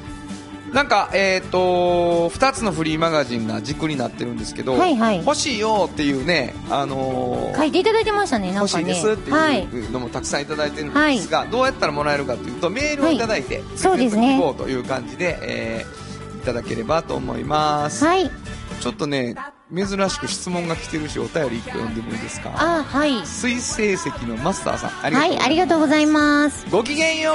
[0.73, 8.81] なんか、えっ、と、2つのフリーマガジンが軸になってるんですけど、はいはい欲しいよっていうね、あのー書いていただいてましたね、なん欲し。
[8.81, 9.65] いですってはい。
[9.65, 16.03] いうのもたくさんいただいてるんですが、どうやったらもらえるかというと、メールをいただいて、そうですね希望という感じで、えー
[16.43, 18.05] いただければと思います。
[18.05, 18.29] はい。
[18.81, 19.37] ちょっとね、
[19.75, 22.53] 珍しく質問が来てるし、お便り1個読んでもいいですか？
[22.57, 23.25] あ、はい。
[23.27, 25.45] 水成績のマスターさん、ありがとうございはい、ます。
[25.45, 26.67] ありがとうございます。
[26.71, 27.33] ごきげんよ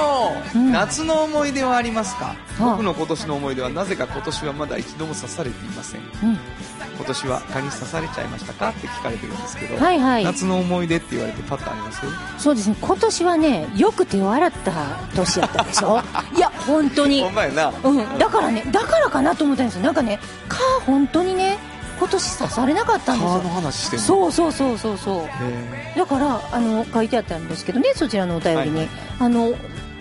[0.54, 0.72] う、うん。
[0.72, 2.36] 夏の思い出はありますか？
[2.60, 6.00] あ僕の今年の思い出はなぜか今年はまだ一度も刺されていません。
[6.00, 6.38] うん。
[6.96, 8.68] 今年は蚊に刺されちゃいましたか？
[8.70, 10.24] って聞かれてるんですけど、はいはい。
[10.24, 12.00] 夏の思い出って言われてパッとあります？
[12.38, 14.72] そうですね、今年はね、よく手を洗った
[15.16, 16.00] 年やったでしょ？
[16.36, 17.22] いや、本当に。
[17.22, 17.30] ほ。
[17.30, 19.82] んまやな、うん、だからね、だからかなと思ったんですよ。
[19.82, 21.58] なんかね、蚊、本当にね、
[21.98, 23.26] 今年刺されなかったんで
[23.72, 24.00] すよ。
[24.00, 25.22] そうそうそうそうそう。
[25.24, 28.76] へだから、あの、書いてあったんですけどね、そちらのお便りに。
[28.78, 28.88] はい
[29.20, 29.52] あの、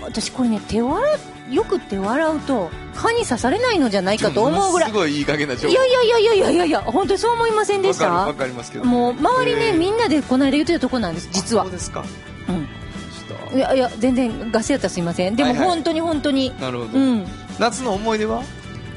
[0.01, 1.05] 私これね、手を洗
[1.49, 4.95] う、よく手を洗うと、蚊に刺されないのじゃないーかと思うぐらいす。
[4.95, 11.71] ごいいい加減な情い報やいやいやいやいやいやいや、本当にそう思いませんでしわかるわたかりますけどもう、周りね、みんなでこの間言ってたとこなんです、実はそう。
[11.71, 12.05] ですか？
[12.47, 13.57] うん。
[13.57, 15.35] いやいや、全然ガスやったらすいません。
[15.35, 16.51] でもはいはい本当に本当に。
[16.51, 17.25] となるほど、うん。
[17.59, 18.43] 夏の思い出は？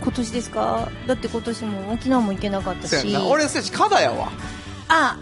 [0.02, 0.88] 今年ですか？
[1.06, 3.16] だって今年も沖縄も行けなかったし。
[3.16, 4.30] 俺せち蚊だやわ。
[4.88, 5.16] あ、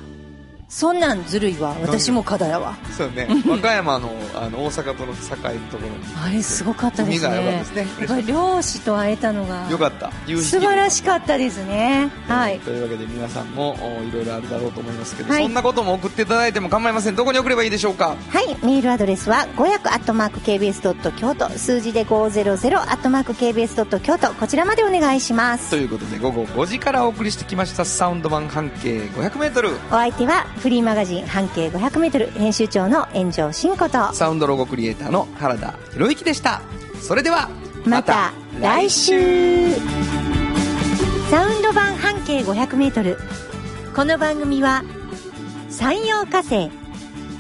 [0.69, 1.75] そんなんずるいわ。
[1.81, 2.77] 私も課題やわ。
[2.95, 3.27] そうよね。
[3.49, 5.95] 和歌山のあの大阪との境のところに。
[6.23, 7.65] あれすごかったですね。
[7.99, 8.23] ですね。
[8.27, 10.11] 漁師と会えたのがよかった。
[10.27, 12.11] 素晴らしかったですね。
[12.29, 12.59] はい。
[12.61, 15.43] というわけで皆さんもおいろいろあるだろうと思いますけど、はい。
[15.45, 17.17] そんなことも送っていただいても構いません。
[17.17, 18.17] どこに送ればいいでしょうか？
[18.29, 18.49] はい。
[18.63, 21.49] メールアドレスは500アットマーク KBS ドット京都。
[21.59, 24.35] 数字で500アットマーク KBS ドット京都。
[24.35, 25.71] こちらまでお願いします。
[25.71, 34.13] ということで午後5時からお送りしてきましたサウンド版半径 500m お相手はフリーマガジン半径 500m 編集長の炎上真子と。
[34.13, 36.63] サウンドロゴクリエイターの原田博之でした。
[37.01, 37.49] それでは
[37.85, 39.73] また来週。
[41.31, 43.17] サウンド版半径 500m
[43.95, 44.83] この番組は
[45.69, 46.71] 山陽火星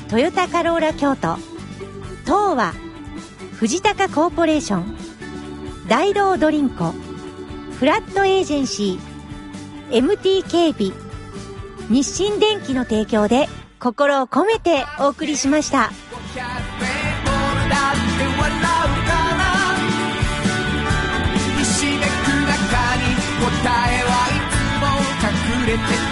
[0.08, 1.36] トヨタカローラ京都
[2.24, 2.74] 東和
[3.52, 4.96] 藤高コーポレーション
[5.88, 6.92] 大道ドリンコ
[7.78, 11.07] フラットエージェンシー MT 警備
[11.90, 13.48] 日清電機の提供で
[13.80, 15.88] 心を込めてお送りしました。
[15.88, 15.94] ひ
[21.64, 22.60] しめく中
[22.96, 24.86] に答えはいつも
[25.24, 26.07] 隠れてた